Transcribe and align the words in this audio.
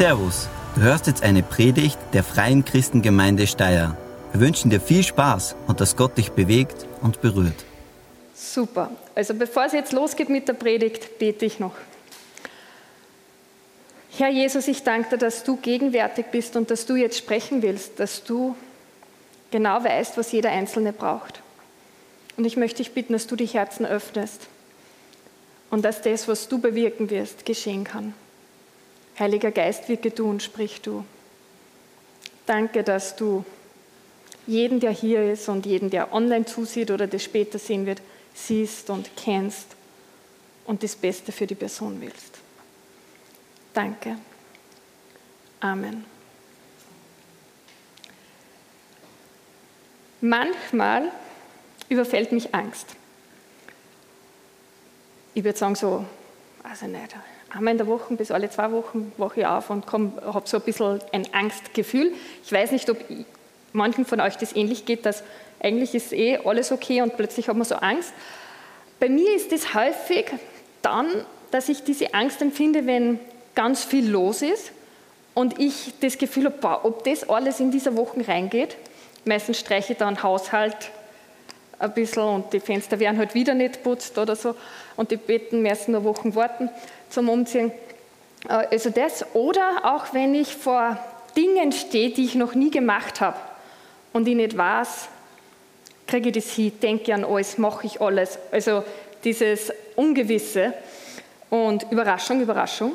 Servus, 0.00 0.48
du 0.76 0.80
hörst 0.80 1.08
jetzt 1.08 1.22
eine 1.22 1.42
Predigt 1.42 1.98
der 2.14 2.24
Freien 2.24 2.64
Christengemeinde 2.64 3.46
Steyr. 3.46 3.98
Wir 4.32 4.40
wünschen 4.40 4.70
dir 4.70 4.80
viel 4.80 5.02
Spaß 5.02 5.56
und 5.66 5.82
dass 5.82 5.94
Gott 5.94 6.16
dich 6.16 6.32
bewegt 6.32 6.86
und 7.02 7.20
berührt. 7.20 7.66
Super. 8.34 8.90
Also 9.14 9.34
bevor 9.34 9.66
es 9.66 9.74
jetzt 9.74 9.92
losgeht 9.92 10.30
mit 10.30 10.48
der 10.48 10.54
Predigt, 10.54 11.18
bete 11.18 11.44
ich 11.44 11.60
noch. 11.60 11.74
Herr 14.16 14.30
Jesus, 14.30 14.68
ich 14.68 14.84
danke 14.84 15.10
dir, 15.10 15.18
dass 15.18 15.44
du 15.44 15.58
gegenwärtig 15.58 16.28
bist 16.32 16.56
und 16.56 16.70
dass 16.70 16.86
du 16.86 16.96
jetzt 16.96 17.18
sprechen 17.18 17.60
willst, 17.60 18.00
dass 18.00 18.24
du 18.24 18.56
genau 19.50 19.84
weißt, 19.84 20.16
was 20.16 20.32
jeder 20.32 20.48
Einzelne 20.48 20.94
braucht. 20.94 21.42
Und 22.38 22.46
ich 22.46 22.56
möchte 22.56 22.78
dich 22.78 22.94
bitten, 22.94 23.12
dass 23.12 23.26
du 23.26 23.36
die 23.36 23.44
Herzen 23.44 23.84
öffnest 23.84 24.46
und 25.68 25.84
dass 25.84 26.00
das, 26.00 26.26
was 26.26 26.48
du 26.48 26.58
bewirken 26.58 27.10
wirst, 27.10 27.44
geschehen 27.44 27.84
kann. 27.84 28.14
Heiliger 29.20 29.50
Geist, 29.50 29.88
wirke 29.90 30.10
du 30.10 30.28
und 30.28 30.42
sprich 30.42 30.80
du. 30.80 31.04
Danke, 32.46 32.82
dass 32.82 33.16
du 33.16 33.44
jeden, 34.46 34.80
der 34.80 34.90
hier 34.90 35.30
ist 35.30 35.48
und 35.48 35.66
jeden, 35.66 35.90
der 35.90 36.14
online 36.14 36.46
zusieht 36.46 36.90
oder 36.90 37.06
das 37.06 37.22
später 37.22 37.58
sehen 37.58 37.84
wird, 37.84 38.00
siehst 38.34 38.88
und 38.88 39.10
kennst 39.16 39.76
und 40.64 40.82
das 40.82 40.96
Beste 40.96 41.32
für 41.32 41.46
die 41.46 41.54
Person 41.54 42.00
willst. 42.00 42.38
Danke. 43.74 44.16
Amen. 45.60 46.04
Manchmal 50.22 51.12
überfällt 51.88 52.32
mich 52.32 52.54
Angst. 52.54 52.96
Ich 55.34 55.44
würde 55.44 55.58
sagen, 55.58 55.74
so, 55.74 56.04
also 56.62 56.86
nicht, 56.86 57.14
einmal 57.50 57.72
in 57.72 57.78
der 57.78 57.86
Woche 57.86 58.14
bis 58.14 58.30
alle 58.30 58.50
zwei 58.50 58.70
Wochen 58.72 59.12
wache 59.16 59.40
ich 59.40 59.46
auf 59.46 59.70
und 59.70 59.90
habe 59.92 60.42
so 60.44 60.56
ein 60.56 60.62
bisschen 60.62 61.00
ein 61.12 61.26
Angstgefühl. 61.32 62.12
Ich 62.44 62.52
weiß 62.52 62.72
nicht, 62.72 62.88
ob 62.90 62.98
manchen 63.72 64.04
von 64.04 64.20
euch 64.20 64.36
das 64.36 64.54
ähnlich 64.54 64.84
geht, 64.84 65.06
dass 65.06 65.22
eigentlich 65.60 65.94
ist 65.94 66.12
eh 66.12 66.38
alles 66.44 66.72
okay 66.72 67.02
und 67.02 67.16
plötzlich 67.16 67.48
hat 67.48 67.56
man 67.56 67.66
so 67.66 67.76
Angst. 67.76 68.12
Bei 68.98 69.08
mir 69.08 69.34
ist 69.34 69.52
es 69.52 69.74
häufig 69.74 70.26
dann, 70.82 71.06
dass 71.50 71.68
ich 71.68 71.82
diese 71.84 72.14
Angst 72.14 72.40
empfinde, 72.40 72.86
wenn 72.86 73.18
ganz 73.54 73.84
viel 73.84 74.08
los 74.08 74.42
ist 74.42 74.72
und 75.34 75.58
ich 75.58 75.94
das 76.00 76.18
Gefühl 76.18 76.46
habe, 76.46 76.84
ob 76.84 77.04
das 77.04 77.28
alles 77.28 77.60
in 77.60 77.70
dieser 77.70 77.96
Woche 77.96 78.26
reingeht. 78.26 78.76
Meistens 79.24 79.58
streiche 79.58 79.92
ich 79.92 79.98
dann 79.98 80.22
Haushalt 80.22 80.90
ein 81.78 81.92
bisschen 81.94 82.22
und 82.22 82.52
die 82.52 82.60
Fenster 82.60 82.98
werden 83.00 83.18
halt 83.18 83.34
wieder 83.34 83.54
nicht 83.54 83.82
putzt 83.82 84.16
oder 84.18 84.36
so 84.36 84.54
und 84.96 85.10
die 85.10 85.16
Betten 85.16 85.62
müssen 85.62 85.92
nur 85.92 86.04
Wochen 86.04 86.34
warten 86.34 86.70
zum 87.10 87.28
Umziehen. 87.28 87.72
Äh, 88.48 88.66
also 88.70 88.90
das. 88.90 89.24
Oder 89.34 89.82
auch 89.84 90.14
wenn 90.14 90.34
ich 90.34 90.54
vor 90.54 90.98
Dingen 91.36 91.72
stehe, 91.72 92.10
die 92.10 92.24
ich 92.24 92.34
noch 92.34 92.54
nie 92.54 92.70
gemacht 92.70 93.20
habe 93.20 93.36
und 94.12 94.26
ich 94.26 94.34
nicht 94.34 94.56
weiß, 94.56 95.08
kriege 96.06 96.30
ich 96.30 96.34
das 96.34 96.50
hin, 96.50 96.72
denke 96.80 97.14
an 97.14 97.24
alles, 97.24 97.58
mache 97.58 97.86
ich 97.86 98.00
alles. 98.00 98.38
Also 98.50 98.82
dieses 99.22 99.72
Ungewisse 99.94 100.74
und 101.50 101.90
Überraschung, 101.90 102.40
Überraschung. 102.40 102.92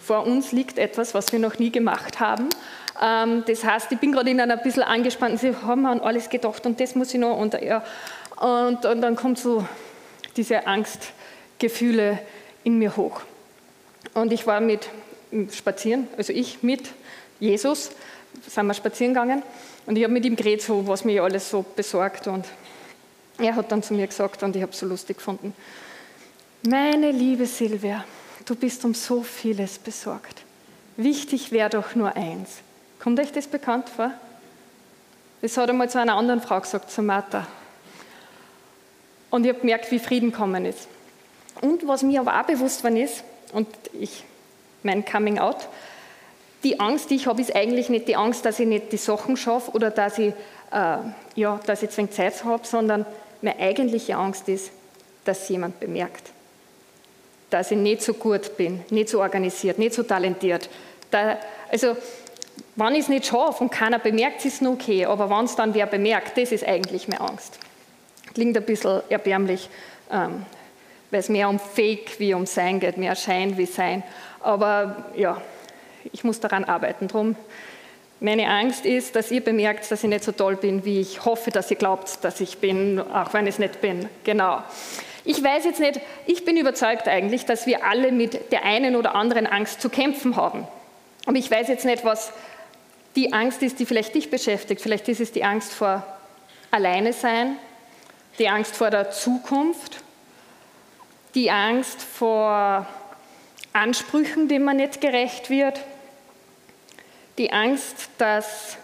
Vor 0.00 0.26
uns 0.26 0.50
liegt 0.50 0.78
etwas, 0.78 1.14
was 1.14 1.30
wir 1.32 1.38
noch 1.38 1.58
nie 1.58 1.70
gemacht 1.70 2.18
haben. 2.18 2.48
Ähm, 3.00 3.44
das 3.46 3.64
heißt, 3.64 3.92
ich 3.92 3.98
bin 3.98 4.12
gerade 4.12 4.30
in 4.30 4.40
einer 4.40 4.54
ein 4.54 4.62
bisschen 4.62 4.82
angespannten, 4.82 5.38
sie 5.38 5.54
haben 5.64 5.86
an 5.86 6.00
alles 6.00 6.28
gedacht 6.28 6.66
und 6.66 6.80
das 6.80 6.94
muss 6.94 7.14
ich 7.14 7.20
noch 7.20 7.36
und, 7.38 7.54
ja, 7.60 7.84
und, 8.40 8.84
und 8.84 9.00
dann 9.00 9.14
kommt 9.16 9.38
so 9.38 9.64
diese 10.36 10.66
Angstgefühle 10.66 12.18
in 12.64 12.78
mir 12.78 12.96
hoch. 12.96 13.22
Und 14.14 14.32
ich 14.32 14.46
war 14.46 14.60
mit 14.60 14.88
spazieren, 15.52 16.08
also 16.16 16.32
ich 16.32 16.62
mit 16.62 16.90
Jesus, 17.40 17.92
sind 18.46 18.66
wir 18.66 18.74
spazieren 18.74 19.14
gegangen 19.14 19.42
und 19.86 19.96
ich 19.96 20.04
habe 20.04 20.12
mit 20.12 20.24
ihm 20.24 20.36
geredet, 20.36 20.62
so, 20.62 20.86
was 20.86 21.04
mich 21.04 21.20
alles 21.20 21.48
so 21.48 21.64
besorgt 21.74 22.26
und 22.26 22.46
er 23.38 23.56
hat 23.56 23.72
dann 23.72 23.82
zu 23.82 23.94
mir 23.94 24.06
gesagt 24.06 24.42
und 24.42 24.54
ich 24.54 24.62
habe 24.62 24.72
es 24.72 24.78
so 24.78 24.86
lustig 24.86 25.16
gefunden, 25.16 25.54
meine 26.68 27.10
liebe 27.10 27.46
Silvia, 27.46 28.04
du 28.44 28.54
bist 28.54 28.84
um 28.84 28.94
so 28.94 29.22
vieles 29.22 29.78
besorgt. 29.78 30.42
Wichtig 30.96 31.50
wäre 31.50 31.70
doch 31.70 31.94
nur 31.94 32.14
eins. 32.14 32.58
Kommt 33.00 33.18
euch 33.18 33.32
das 33.32 33.46
bekannt 33.48 33.88
vor? 33.88 34.12
Das 35.40 35.56
hat 35.56 35.70
einmal 35.70 35.90
zu 35.90 35.98
einer 35.98 36.14
anderen 36.14 36.40
Frau 36.40 36.60
gesagt, 36.60 36.90
zu 36.90 37.02
Martha. 37.02 37.48
Und 39.30 39.44
ich 39.44 39.48
habe 39.48 39.60
gemerkt, 39.60 39.90
wie 39.90 39.98
Frieden 39.98 40.30
kommen 40.30 40.66
ist. 40.66 40.86
Und 41.62 41.86
was 41.88 42.02
mir 42.02 42.20
aber 42.20 42.38
auch 42.38 42.46
bewusst 42.46 42.84
war, 42.84 42.92
ist, 42.92 43.24
und 43.52 43.68
ich, 43.98 44.24
mein 44.82 45.04
Coming 45.04 45.38
Out, 45.38 45.68
die 46.64 46.78
Angst, 46.80 47.10
die 47.10 47.16
ich 47.16 47.26
habe, 47.26 47.40
ist 47.40 47.54
eigentlich 47.54 47.88
nicht 47.88 48.08
die 48.08 48.16
Angst, 48.16 48.44
dass 48.44 48.60
ich 48.60 48.66
nicht 48.66 48.92
die 48.92 48.96
Sachen 48.96 49.36
schaffe 49.36 49.72
oder 49.72 49.90
dass 49.90 50.18
ich, 50.18 50.32
äh, 50.70 50.96
ja, 51.34 51.60
dass 51.66 51.82
ich 51.82 51.96
wenig 51.96 52.12
Zeit 52.12 52.44
habe, 52.44 52.66
sondern 52.66 53.04
meine 53.40 53.58
eigentliche 53.58 54.16
Angst 54.16 54.48
ist, 54.48 54.70
dass 55.24 55.48
jemand 55.48 55.80
bemerkt. 55.80 56.30
Dass 57.50 57.70
ich 57.70 57.78
nicht 57.78 58.02
so 58.02 58.14
gut 58.14 58.56
bin, 58.56 58.82
nicht 58.90 59.08
so 59.08 59.20
organisiert, 59.20 59.78
nicht 59.78 59.94
so 59.94 60.02
talentiert. 60.02 60.70
Da, 61.10 61.36
also, 61.70 61.96
wenn 62.76 62.94
ich 62.94 63.00
es 63.00 63.08
nicht 63.08 63.26
schaffe 63.26 63.64
und 63.64 63.70
keiner 63.70 63.98
bemerkt, 63.98 64.44
ist 64.44 64.62
es 64.62 64.66
okay, 64.66 65.04
aber 65.04 65.28
wenn 65.28 65.44
es 65.44 65.56
dann 65.56 65.74
wer 65.74 65.86
bemerkt, 65.86 66.38
das 66.38 66.52
ist 66.52 66.66
eigentlich 66.66 67.08
meine 67.08 67.20
Angst. 67.20 67.58
Klingt 68.34 68.56
ein 68.56 68.64
bisschen 68.64 69.02
erbärmlich, 69.10 69.68
ähm, 70.10 70.46
weil 71.12 71.20
es 71.20 71.28
mehr 71.28 71.48
um 71.48 71.60
Fake 71.60 72.18
wie 72.18 72.34
um 72.34 72.46
Sein 72.46 72.80
geht, 72.80 72.96
mehr 72.96 73.14
Schein 73.14 73.56
wie 73.58 73.66
Sein. 73.66 74.02
Aber 74.40 75.04
ja, 75.14 75.40
ich 76.10 76.24
muss 76.24 76.40
daran 76.40 76.64
arbeiten. 76.64 77.06
Drum. 77.06 77.36
Meine 78.18 78.48
Angst 78.48 78.86
ist, 78.86 79.14
dass 79.14 79.30
ihr 79.30 79.42
bemerkt, 79.42 79.90
dass 79.90 80.02
ich 80.02 80.08
nicht 80.08 80.24
so 80.24 80.32
toll 80.32 80.56
bin, 80.56 80.84
wie 80.84 81.00
ich 81.00 81.24
hoffe, 81.24 81.50
dass 81.50 81.70
ihr 81.70 81.76
glaubt, 81.76 82.24
dass 82.24 82.40
ich 82.40 82.58
bin, 82.58 82.98
auch 82.98 83.34
wenn 83.34 83.46
ich 83.46 83.54
es 83.54 83.58
nicht 83.58 83.80
bin. 83.80 84.08
Genau. 84.24 84.62
Ich 85.24 85.42
weiß 85.42 85.64
jetzt 85.66 85.80
nicht, 85.80 86.00
ich 86.26 86.44
bin 86.44 86.56
überzeugt 86.56 87.06
eigentlich, 87.08 87.44
dass 87.44 87.66
wir 87.66 87.84
alle 87.84 88.10
mit 88.10 88.50
der 88.50 88.64
einen 88.64 88.96
oder 88.96 89.14
anderen 89.14 89.46
Angst 89.46 89.82
zu 89.82 89.90
kämpfen 89.90 90.36
haben. 90.36 90.66
Und 91.26 91.36
ich 91.36 91.50
weiß 91.50 91.68
jetzt 91.68 91.84
nicht, 91.84 92.04
was 92.04 92.32
die 93.16 93.32
Angst 93.34 93.62
ist, 93.62 93.78
die 93.80 93.86
vielleicht 93.86 94.14
dich 94.14 94.30
beschäftigt. 94.30 94.80
Vielleicht 94.80 95.08
ist 95.08 95.20
es 95.20 95.30
die 95.30 95.44
Angst 95.44 95.74
vor 95.74 96.04
Alleine 96.70 97.12
sein, 97.12 97.56
die 98.38 98.48
Angst 98.48 98.76
vor 98.76 98.88
der 98.88 99.10
Zukunft, 99.10 100.02
die 101.34 101.50
Angst 101.50 102.02
vor 102.02 102.86
Ansprüchen, 103.72 104.48
denen 104.48 104.64
man 104.64 104.76
nicht 104.76 105.00
gerecht 105.00 105.50
wird, 105.50 105.80
die 107.38 107.52
Angst, 107.52 108.10
dass 108.18 108.76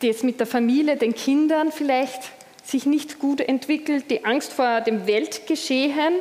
das 0.00 0.22
mit 0.22 0.40
der 0.40 0.46
Familie, 0.46 0.96
den 0.96 1.14
Kindern 1.14 1.70
vielleicht 1.70 2.30
sich 2.64 2.86
nicht 2.86 3.18
gut 3.18 3.40
entwickelt, 3.40 4.10
die 4.10 4.24
Angst 4.24 4.52
vor 4.52 4.80
dem 4.80 5.06
Weltgeschehen, 5.06 6.14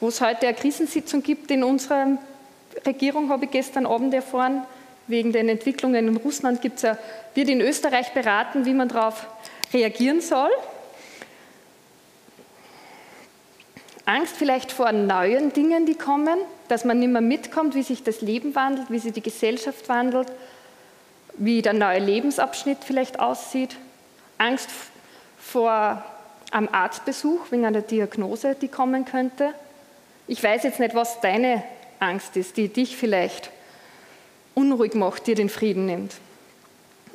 wo 0.00 0.08
es 0.08 0.20
heute 0.20 0.46
eine 0.46 0.56
Krisensitzung 0.56 1.22
gibt 1.22 1.50
in 1.50 1.64
unserer 1.64 2.18
Regierung, 2.86 3.30
habe 3.30 3.46
ich 3.46 3.50
gestern 3.50 3.86
Abend 3.86 4.14
erfahren, 4.14 4.62
wegen 5.08 5.32
den 5.32 5.48
Entwicklungen 5.48 6.06
in 6.06 6.16
Russland 6.16 6.60
gibt's 6.60 6.82
ja, 6.82 6.96
wird 7.34 7.48
in 7.48 7.60
Österreich 7.60 8.12
beraten, 8.12 8.66
wie 8.66 8.74
man 8.74 8.88
darauf 8.88 9.26
reagieren 9.72 10.20
soll. 10.20 10.50
Angst 14.08 14.38
vielleicht 14.38 14.72
vor 14.72 14.90
neuen 14.90 15.52
Dingen, 15.52 15.84
die 15.84 15.94
kommen, 15.94 16.38
dass 16.68 16.86
man 16.86 16.98
nicht 16.98 17.10
mehr 17.10 17.20
mitkommt, 17.20 17.74
wie 17.74 17.82
sich 17.82 18.02
das 18.02 18.22
Leben 18.22 18.54
wandelt, 18.54 18.90
wie 18.90 18.98
sich 18.98 19.12
die 19.12 19.22
Gesellschaft 19.22 19.86
wandelt, 19.90 20.28
wie 21.34 21.60
der 21.60 21.74
neue 21.74 21.98
Lebensabschnitt 21.98 22.78
vielleicht 22.80 23.20
aussieht. 23.20 23.76
Angst 24.38 24.70
vor 25.38 26.02
einem 26.50 26.70
Arztbesuch 26.72 27.50
wegen 27.50 27.66
einer 27.66 27.82
Diagnose, 27.82 28.54
die 28.54 28.68
kommen 28.68 29.04
könnte. 29.04 29.52
Ich 30.26 30.42
weiß 30.42 30.62
jetzt 30.62 30.80
nicht, 30.80 30.94
was 30.94 31.20
deine 31.20 31.62
Angst 32.00 32.34
ist, 32.38 32.56
die 32.56 32.68
dich 32.68 32.96
vielleicht 32.96 33.50
unruhig 34.54 34.94
macht, 34.94 35.26
dir 35.26 35.34
den 35.34 35.50
Frieden 35.50 35.84
nimmt. 35.84 36.14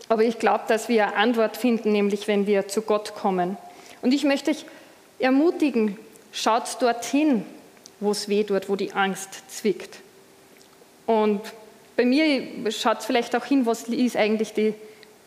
Aber 0.09 0.21
ich 0.21 0.37
glaube, 0.37 0.65
dass 0.67 0.89
wir 0.89 1.07
eine 1.07 1.15
Antwort 1.15 1.57
finden, 1.57 1.91
nämlich 1.91 2.27
wenn 2.27 2.45
wir 2.45 2.67
zu 2.67 2.83
Gott 2.83 3.15
kommen. 3.15 3.57
Und 4.03 4.13
ich 4.13 4.25
möchte 4.25 4.51
dich 4.51 4.67
ermutigen, 5.17 5.97
Schaut 6.35 6.81
dorthin, 6.81 7.45
wo 7.99 8.11
es 8.11 8.27
weh 8.27 8.43
tut, 8.43 8.67
wo 8.67 8.75
die 8.75 8.91
Angst 8.93 9.29
zwickt. 9.49 9.99
Und 11.05 11.41
bei 11.95 12.05
mir 12.05 12.71
schaut 12.71 13.03
vielleicht 13.03 13.35
auch 13.35 13.45
hin, 13.45 13.67
was 13.67 13.83
ist 13.83 14.17
eigentlich 14.17 14.51
die 14.53 14.73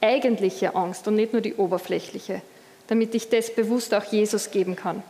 eigentliche 0.00 0.75
Angst 0.75 1.06
und 1.06 1.14
nicht 1.14 1.32
nur 1.32 1.43
die 1.43 1.55
oberflächliche, 1.55 2.43
damit 2.88 3.14
ich 3.14 3.29
das 3.29 3.55
bewusst 3.55 3.94
auch 3.94 4.05
Jesus 4.05 4.50
geben 4.50 4.75
kann. 4.75 5.03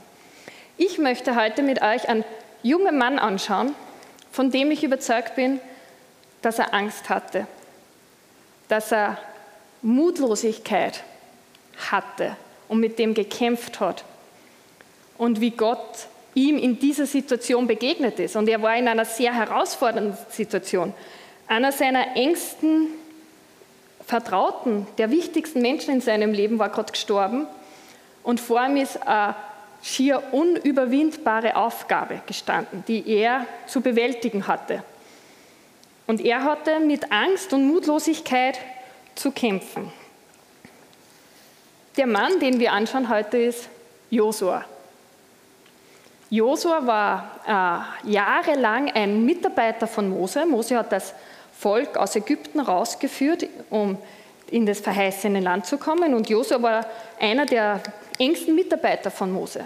Ich 0.77 0.99
möchte 0.99 1.35
heute 1.35 1.63
mit 1.63 1.81
euch 1.81 2.07
einen 2.11 2.25
jungen 2.63 2.99
Mann 2.99 3.19
anschauen, 3.19 3.75
von 4.31 4.51
dem 4.51 4.71
ich 4.71 4.85
überzeugt 4.85 5.35
bin, 5.35 5.61
dass 6.43 6.59
er 6.59 6.75
Angst 6.75 7.09
hatte, 7.09 7.47
dass 8.69 8.93
er 8.93 9.17
Mutlosigkeit 9.81 11.03
hatte 11.91 12.37
und 12.69 12.81
mit 12.81 12.99
dem 12.99 13.15
gekämpft 13.15 13.81
hat 13.81 14.05
und 15.19 15.41
wie 15.41 15.51
Gott 15.51 16.07
ihm 16.35 16.59
in 16.59 16.79
dieser 16.79 17.07
Situation 17.07 17.67
begegnet 17.67 18.19
ist. 18.21 18.37
Und 18.37 18.49
er 18.49 18.61
war 18.63 18.77
in 18.77 18.89
einer 18.89 19.05
sehr 19.05 19.35
herausfordernden 19.35 20.17
Situation. 20.31 20.93
Einer 21.49 21.73
seiner 21.73 22.17
engsten 22.17 22.89
Vertrauten, 24.07 24.87
der 24.99 25.11
wichtigsten 25.11 25.63
Menschen 25.63 25.95
in 25.95 26.01
seinem 26.01 26.33
Leben, 26.33 26.59
war 26.59 26.69
gerade 26.69 26.93
gestorben. 26.93 27.47
Und 28.23 28.41
vor 28.41 28.65
ihm 28.65 28.77
ist 28.77 29.05
eine 29.07 29.35
schier 29.83 30.23
unüberwindbare 30.33 31.57
Aufgabe 31.57 32.21
gestanden, 32.27 32.85
die 32.87 33.09
er 33.09 33.47
zu 33.67 33.81
bewältigen 33.81 34.47
hatte. 34.47 34.83
Und 36.07 36.21
er 36.21 36.45
hatte 36.45 36.81
mit 36.81 37.11
Angst 37.11 37.53
und 37.53 37.67
Mutlosigkeit 37.67 38.59
zu 39.15 39.33
kämpfen. 39.33 39.93
Der 41.97 42.07
Mann, 42.07 42.39
den 42.41 42.61
wir 42.61 42.73
anschauen 42.73 43.09
heute, 43.09 43.39
ist 43.39 43.69
Josua. 44.11 44.65
Josua 46.29 46.87
war 46.87 47.95
äh, 48.05 48.11
jahrelang 48.11 48.91
ein 48.91 49.25
Mitarbeiter 49.25 49.87
von 49.87 50.09
Mose. 50.09 50.45
Mose 50.45 50.77
hat 50.77 50.91
das 50.91 51.15
Volk 51.53 51.97
aus 51.97 52.17
Ägypten 52.17 52.61
rausgeführt, 52.61 53.47
um 53.71 53.97
in 54.51 54.67
das 54.67 54.81
verheißene 54.81 55.41
Land 55.41 55.67
zu 55.67 55.79
kommen. 55.79 56.15
Und 56.15 56.29
Josua 56.29 56.61
war 56.61 56.87
einer 57.21 57.47
der 57.47 57.81
engsten 58.19 58.55
Mitarbeiter 58.55 59.11
von 59.11 59.33
Mose. 59.33 59.65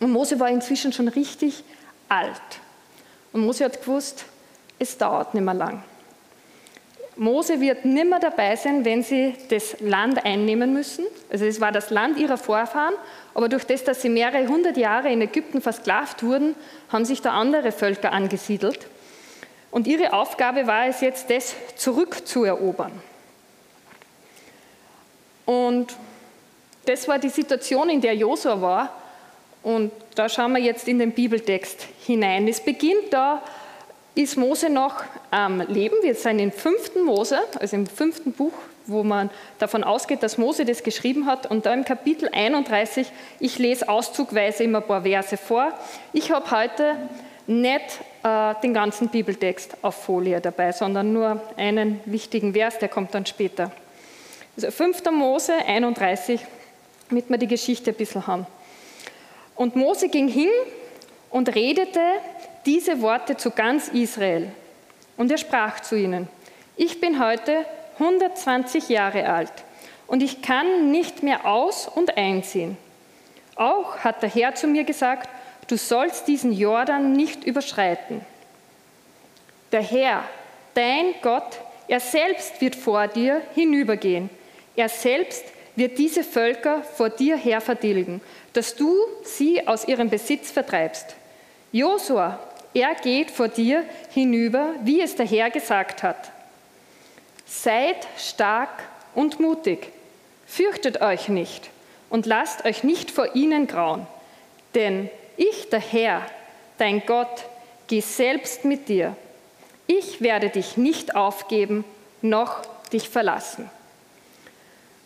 Und 0.00 0.10
Mose 0.10 0.38
war 0.40 0.48
inzwischen 0.48 0.92
schon 0.92 1.08
richtig 1.08 1.62
alt. 2.08 2.40
Und 3.32 3.44
Mose 3.44 3.64
hat 3.64 3.80
gewusst, 3.80 4.24
es 4.78 4.98
dauert 4.98 5.34
nicht 5.34 5.44
mehr 5.44 5.54
lang. 5.54 5.82
Mose 7.16 7.60
wird 7.60 7.84
nimmer 7.84 8.18
dabei 8.18 8.56
sein, 8.56 8.84
wenn 8.84 9.02
sie 9.02 9.34
das 9.48 9.76
Land 9.80 10.24
einnehmen 10.24 10.72
müssen. 10.72 11.04
Also 11.30 11.44
es 11.44 11.60
war 11.60 11.70
das 11.70 11.90
Land 11.90 12.18
ihrer 12.18 12.36
Vorfahren, 12.36 12.94
aber 13.34 13.48
durch 13.48 13.64
das, 13.64 13.84
dass 13.84 14.02
sie 14.02 14.08
mehrere 14.08 14.46
hundert 14.48 14.76
Jahre 14.76 15.10
in 15.10 15.20
Ägypten 15.20 15.60
versklavt 15.60 16.22
wurden, 16.22 16.56
haben 16.88 17.04
sich 17.04 17.22
da 17.22 17.32
andere 17.32 17.70
Völker 17.72 18.12
angesiedelt. 18.12 18.86
Und 19.70 19.86
ihre 19.86 20.12
Aufgabe 20.12 20.66
war 20.66 20.86
es 20.86 21.00
jetzt, 21.00 21.30
das 21.30 21.54
zurückzuerobern. 21.76 22.92
Und 25.46 25.94
das 26.86 27.08
war 27.08 27.18
die 27.18 27.28
Situation, 27.28 27.90
in 27.90 28.00
der 28.00 28.14
Josua 28.14 28.60
war. 28.60 29.02
Und 29.62 29.90
da 30.14 30.28
schauen 30.28 30.52
wir 30.52 30.60
jetzt 30.60 30.86
in 30.88 30.98
den 30.98 31.12
Bibeltext 31.12 31.86
hinein. 32.06 32.46
Es 32.48 32.60
beginnt 32.60 33.12
da, 33.12 33.42
ist 34.14 34.36
Mose 34.36 34.70
noch 34.70 35.02
am 35.30 35.60
Leben. 35.60 35.96
Wir 36.02 36.14
sind 36.14 36.38
im 36.38 36.52
fünften 36.52 37.04
Mose, 37.04 37.38
also 37.58 37.76
im 37.76 37.86
fünften 37.86 38.32
Buch, 38.32 38.52
wo 38.86 39.02
man 39.02 39.30
davon 39.58 39.82
ausgeht, 39.82 40.22
dass 40.22 40.38
Mose 40.38 40.64
das 40.64 40.82
geschrieben 40.82 41.26
hat. 41.26 41.50
Und 41.50 41.66
da 41.66 41.74
im 41.74 41.84
Kapitel 41.84 42.28
31, 42.32 43.10
ich 43.40 43.58
lese 43.58 43.88
auszugweise 43.88 44.64
immer 44.64 44.78
ein 44.78 44.86
paar 44.86 45.02
Verse 45.02 45.36
vor. 45.36 45.72
Ich 46.12 46.30
habe 46.30 46.50
heute 46.50 46.96
nicht 47.46 48.00
äh, 48.22 48.54
den 48.62 48.72
ganzen 48.72 49.08
Bibeltext 49.08 49.76
auf 49.82 49.96
Folie 49.96 50.40
dabei, 50.40 50.72
sondern 50.72 51.12
nur 51.12 51.42
einen 51.56 52.00
wichtigen 52.04 52.52
Vers, 52.52 52.78
der 52.78 52.88
kommt 52.88 53.14
dann 53.14 53.26
später. 53.26 53.72
Also 54.56 54.70
5. 54.70 55.10
Mose 55.10 55.52
31, 55.66 56.40
damit 57.08 57.28
wir 57.28 57.38
die 57.38 57.48
Geschichte 57.48 57.90
ein 57.90 57.96
bisschen 57.96 58.26
haben. 58.26 58.46
Und 59.56 59.76
Mose 59.76 60.08
ging 60.08 60.28
hin 60.28 60.50
und 61.30 61.54
redete 61.54 62.00
diese 62.66 63.00
Worte 63.00 63.36
zu 63.36 63.50
ganz 63.50 63.88
Israel. 63.88 64.50
Und 65.16 65.30
er 65.30 65.38
sprach 65.38 65.80
zu 65.80 65.96
ihnen, 65.96 66.28
ich 66.76 67.00
bin 67.00 67.24
heute 67.24 67.64
120 67.98 68.88
Jahre 68.88 69.28
alt 69.28 69.52
und 70.06 70.22
ich 70.22 70.42
kann 70.42 70.90
nicht 70.90 71.22
mehr 71.22 71.46
aus 71.46 71.88
und 71.88 72.16
einziehen. 72.16 72.76
Auch 73.56 73.98
hat 73.98 74.22
der 74.22 74.28
Herr 74.28 74.54
zu 74.54 74.66
mir 74.66 74.84
gesagt, 74.84 75.28
du 75.68 75.76
sollst 75.76 76.26
diesen 76.26 76.52
Jordan 76.52 77.12
nicht 77.12 77.44
überschreiten. 77.44 78.20
Der 79.70 79.82
Herr, 79.82 80.24
dein 80.74 81.14
Gott, 81.22 81.60
er 81.86 82.00
selbst 82.00 82.60
wird 82.60 82.74
vor 82.74 83.06
dir 83.06 83.42
hinübergehen. 83.54 84.30
Er 84.76 84.88
selbst 84.88 85.44
wird 85.76 85.98
diese 85.98 86.24
Völker 86.24 86.82
vor 86.82 87.10
dir 87.10 87.36
her 87.36 87.60
vertilgen, 87.60 88.20
dass 88.52 88.74
du 88.74 88.94
sie 89.22 89.66
aus 89.66 89.86
ihrem 89.86 90.08
Besitz 90.10 90.50
vertreibst. 90.50 91.16
Josua, 91.72 92.38
er 92.74 92.94
geht 92.96 93.30
vor 93.30 93.48
dir 93.48 93.84
hinüber, 94.10 94.74
wie 94.82 95.00
es 95.00 95.16
der 95.16 95.26
Herr 95.26 95.50
gesagt 95.50 96.02
hat. 96.02 96.32
Seid 97.46 98.06
stark 98.18 98.82
und 99.14 99.38
mutig, 99.40 99.92
fürchtet 100.46 101.00
euch 101.00 101.28
nicht 101.28 101.70
und 102.10 102.26
lasst 102.26 102.64
euch 102.64 102.82
nicht 102.84 103.10
vor 103.10 103.34
ihnen 103.34 103.66
grauen, 103.66 104.06
denn 104.74 105.08
ich, 105.36 105.68
der 105.70 105.80
Herr, 105.80 106.22
dein 106.78 107.04
Gott, 107.06 107.44
gehe 107.86 108.02
selbst 108.02 108.64
mit 108.64 108.88
dir. 108.88 109.16
Ich 109.86 110.20
werde 110.20 110.48
dich 110.48 110.76
nicht 110.76 111.14
aufgeben, 111.14 111.84
noch 112.22 112.62
dich 112.92 113.08
verlassen. 113.08 113.70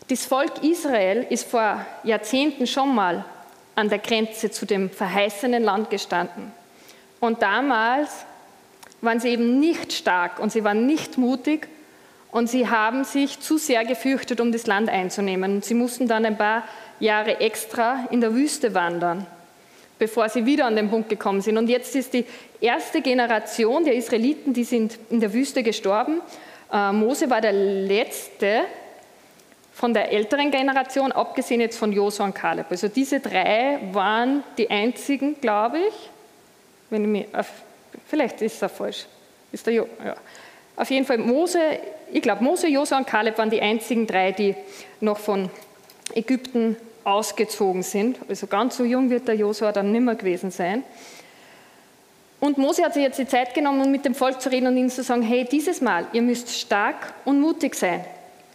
Das 0.08 0.24
Volk 0.24 0.62
Israel 0.62 1.26
ist 1.28 1.50
vor 1.50 1.84
Jahrzehnten 2.02 2.66
schon 2.66 2.94
mal 2.94 3.24
an 3.74 3.88
der 3.88 3.98
Grenze 3.98 4.50
zu 4.50 4.64
dem 4.64 4.90
verheißenen 4.90 5.62
Land 5.62 5.90
gestanden. 5.90 6.52
Und 7.20 7.42
damals 7.42 8.24
waren 9.00 9.20
sie 9.20 9.30
eben 9.30 9.60
nicht 9.60 9.92
stark 9.92 10.38
und 10.38 10.50
sie 10.50 10.64
waren 10.64 10.86
nicht 10.86 11.18
mutig 11.18 11.68
und 12.30 12.48
sie 12.48 12.68
haben 12.68 13.04
sich 13.04 13.40
zu 13.40 13.58
sehr 13.58 13.84
gefürchtet, 13.84 14.40
um 14.40 14.52
das 14.52 14.66
Land 14.66 14.88
einzunehmen. 14.88 15.56
Und 15.56 15.64
sie 15.64 15.74
mussten 15.74 16.08
dann 16.08 16.24
ein 16.24 16.36
paar 16.36 16.64
Jahre 17.00 17.40
extra 17.40 18.06
in 18.10 18.20
der 18.20 18.34
Wüste 18.34 18.74
wandern 18.74 19.26
bevor 19.98 20.28
sie 20.28 20.46
wieder 20.46 20.66
an 20.66 20.76
den 20.76 20.88
Punkt 20.88 21.08
gekommen 21.08 21.40
sind. 21.40 21.58
Und 21.58 21.68
jetzt 21.68 21.94
ist 21.96 22.14
die 22.14 22.24
erste 22.60 23.02
Generation 23.02 23.84
der 23.84 23.94
Israeliten, 23.94 24.52
die 24.52 24.64
sind 24.64 24.98
in 25.10 25.20
der 25.20 25.32
Wüste 25.32 25.62
gestorben. 25.62 26.20
Äh, 26.72 26.92
Mose 26.92 27.28
war 27.28 27.40
der 27.40 27.52
letzte 27.52 28.62
von 29.72 29.94
der 29.94 30.10
älteren 30.10 30.50
Generation, 30.50 31.12
abgesehen 31.12 31.60
jetzt 31.60 31.78
von 31.78 31.92
Josua 31.92 32.26
und 32.26 32.34
Kaleb. 32.34 32.66
Also 32.70 32.88
diese 32.88 33.20
drei 33.20 33.78
waren 33.92 34.42
die 34.56 34.68
einzigen, 34.70 35.40
glaube 35.40 35.78
ich, 35.78 36.10
wenn 36.90 37.02
ich 37.02 37.08
mich, 37.08 37.26
vielleicht 38.06 38.42
ist 38.42 38.60
das 38.62 38.72
falsch, 38.72 39.06
ist 39.52 39.66
der 39.66 39.74
jo, 39.74 39.88
ja. 40.04 40.16
Auf 40.76 40.90
jeden 40.90 41.04
Fall 41.04 41.18
Mose, 41.18 41.58
ich 42.12 42.22
glaube 42.22 42.44
Mose, 42.44 42.68
Josua 42.68 42.98
und 42.98 43.06
Kaleb 43.06 43.36
waren 43.38 43.50
die 43.50 43.60
einzigen 43.60 44.06
drei, 44.06 44.30
die 44.30 44.54
noch 45.00 45.18
von 45.18 45.50
Ägypten 46.14 46.76
ausgezogen 47.02 47.82
sind. 47.82 48.18
Also 48.28 48.46
ganz 48.46 48.76
so 48.76 48.84
jung 48.84 49.10
wird 49.10 49.26
der 49.26 49.34
Josua 49.34 49.72
dann 49.72 49.90
nimmer 49.90 50.14
gewesen 50.14 50.50
sein. 50.50 50.84
Und 52.40 52.58
Mose 52.58 52.84
hat 52.84 52.94
sich 52.94 53.02
jetzt 53.02 53.18
die 53.18 53.26
Zeit 53.26 53.54
genommen, 53.54 53.80
um 53.82 53.90
mit 53.90 54.04
dem 54.04 54.14
Volk 54.14 54.40
zu 54.40 54.50
reden 54.50 54.68
und 54.68 54.76
ihnen 54.76 54.90
zu 54.90 55.02
sagen, 55.02 55.22
hey, 55.22 55.44
dieses 55.44 55.80
Mal, 55.80 56.06
ihr 56.12 56.22
müsst 56.22 56.54
stark 56.54 57.12
und 57.24 57.40
mutig 57.40 57.74
sein. 57.74 58.04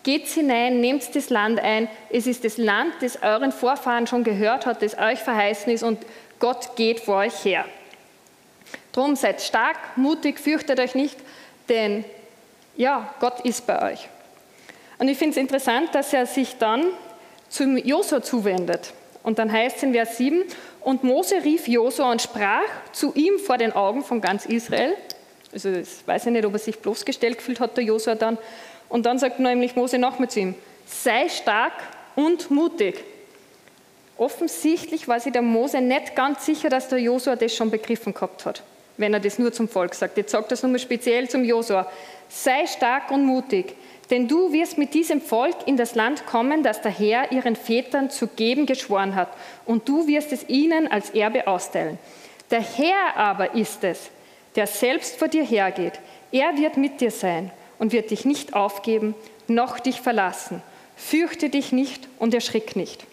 Geht 0.04 0.28
hinein, 0.28 0.80
nehmt 0.80 1.14
das 1.16 1.30
Land 1.30 1.60
ein. 1.60 1.90
Es 2.10 2.28
ist 2.28 2.46
das 2.46 2.58
Land, 2.58 2.94
das 3.02 3.22
euren 3.22 3.52
Vorfahren 3.52 4.08
schon 4.08 4.24
gehört 4.24 4.66
hat, 4.66 4.82
das 4.82 4.98
euch 4.98 5.20
verheißen 5.20 5.72
ist 5.74 5.84
und 5.84 6.00
Gott 6.40 6.76
geht 6.76 7.02
vor 7.02 7.18
euch 7.18 7.44
her. 7.44 7.66
Drum 8.94 9.16
seid 9.18 9.42
stark, 9.42 9.98
mutig, 9.98 10.40
fürchtet 10.40 10.80
euch 10.80 10.96
nicht, 10.96 11.18
denn 11.68 12.06
ja, 12.78 13.14
Gott 13.20 13.42
ist 13.42 13.68
bei 13.68 13.92
euch. 13.92 14.08
Und 14.98 15.10
ich 15.10 15.18
finde 15.18 15.32
es 15.32 15.38
interessant, 15.38 15.94
dass 15.94 16.14
er 16.14 16.26
sich 16.26 16.58
dann 16.58 16.86
zum 17.50 17.78
Josua 17.78 18.22
zuwendet. 18.22 18.94
Und 19.22 19.40
dann 19.40 19.52
heißt 19.52 19.78
es 19.78 19.84
in 19.84 19.94
Vers 19.94 20.18
7, 20.18 20.44
und 20.82 21.04
Mose 21.04 21.36
rief 21.44 21.68
Josua 21.68 22.12
und 22.12 22.22
sprach 22.22 22.64
zu 22.92 23.14
ihm 23.16 23.40
vor 23.40 23.58
den 23.58 23.74
Augen 23.74 24.04
von 24.04 24.22
ganz 24.22 24.46
Israel. 24.46 24.96
Also 25.52 25.72
das 25.72 26.06
weiß 26.06 26.26
ich 26.26 26.32
nicht, 26.32 26.46
ob 26.46 26.54
er 26.54 26.60
sich 26.60 26.80
bloßgestellt 26.80 27.38
gefühlt 27.38 27.60
hat, 27.60 27.78
der 27.78 27.84
Josua 27.84 28.16
dann. 28.16 28.38
Und 28.90 29.06
dann 29.06 29.18
sagt 29.18 29.40
nämlich 29.40 29.76
Mose 29.76 29.98
noch 29.98 30.20
mit 30.20 30.32
zu 30.32 30.42
ihm, 30.42 30.56
sei 30.86 31.30
stark 31.30 31.74
und 32.16 32.52
mutig. 32.52 33.04
Offensichtlich 34.18 35.08
war 35.08 35.20
sich 35.20 35.32
der 35.32 35.42
Mose 35.42 35.82
nicht 35.82 36.16
ganz 36.16 36.46
sicher, 36.46 36.70
dass 36.70 36.90
der 36.90 37.00
Josua 37.00 37.36
das 37.36 37.56
schon 37.56 37.72
begriffen 37.72 38.14
gehabt 38.14 38.46
hat, 38.46 38.62
wenn 38.98 39.14
er 39.14 39.20
das 39.20 39.40
nur 39.40 39.52
zum 39.52 39.68
Volk 39.68 39.96
sagt. 39.96 40.18
Jetzt 40.18 40.32
sagt 40.32 40.52
er 40.52 40.54
es 40.54 40.64
nur 40.64 40.78
speziell 40.78 41.30
zum 41.30 41.44
Josua. 41.44 41.88
Sei 42.30 42.66
stark 42.68 43.12
und 43.12 43.26
mutig, 43.26 43.76
denn 44.10 44.28
du 44.28 44.52
wirst 44.52 44.78
mit 44.78 44.94
diesem 44.94 45.22
Volk 45.22 45.56
in 45.66 45.78
das 45.78 45.96
Land 45.96 46.26
kommen, 46.26 46.64
das 46.64 46.82
der 46.82 46.92
Herr 46.92 47.32
ihren 47.32 47.56
Vätern 47.56 48.10
zu 48.10 48.28
geben 48.28 48.66
geschworen 48.66 49.16
hat, 49.16 49.30
und 49.66 49.88
du 49.88 50.08
wirst 50.08 50.32
es 50.32 50.48
ihnen 50.50 50.88
als 50.92 51.12
Erbe 51.12 51.48
austeilen. 51.48 51.98
Der 52.52 52.62
Herr 52.62 53.16
aber 53.16 53.56
ist 53.56 53.84
es, 53.84 54.10
der 54.56 54.68
selbst 54.68 55.18
vor 55.18 55.28
dir 55.28 55.44
hergeht. 55.44 55.94
Er 56.32 56.58
wird 56.58 56.78
mit 56.78 57.02
dir 57.02 57.12
sein 57.12 57.52
und 57.80 57.92
wird 57.92 58.12
dich 58.12 58.26
nicht 58.26 58.54
aufgeben, 58.54 59.16
noch 59.48 59.80
dich 59.80 60.02
verlassen. 60.02 60.62
Fürchte 60.96 61.50
dich 61.50 61.72
nicht 61.72 62.08
und 62.20 62.34
erschrick 62.34 62.76
nicht. 62.76 63.06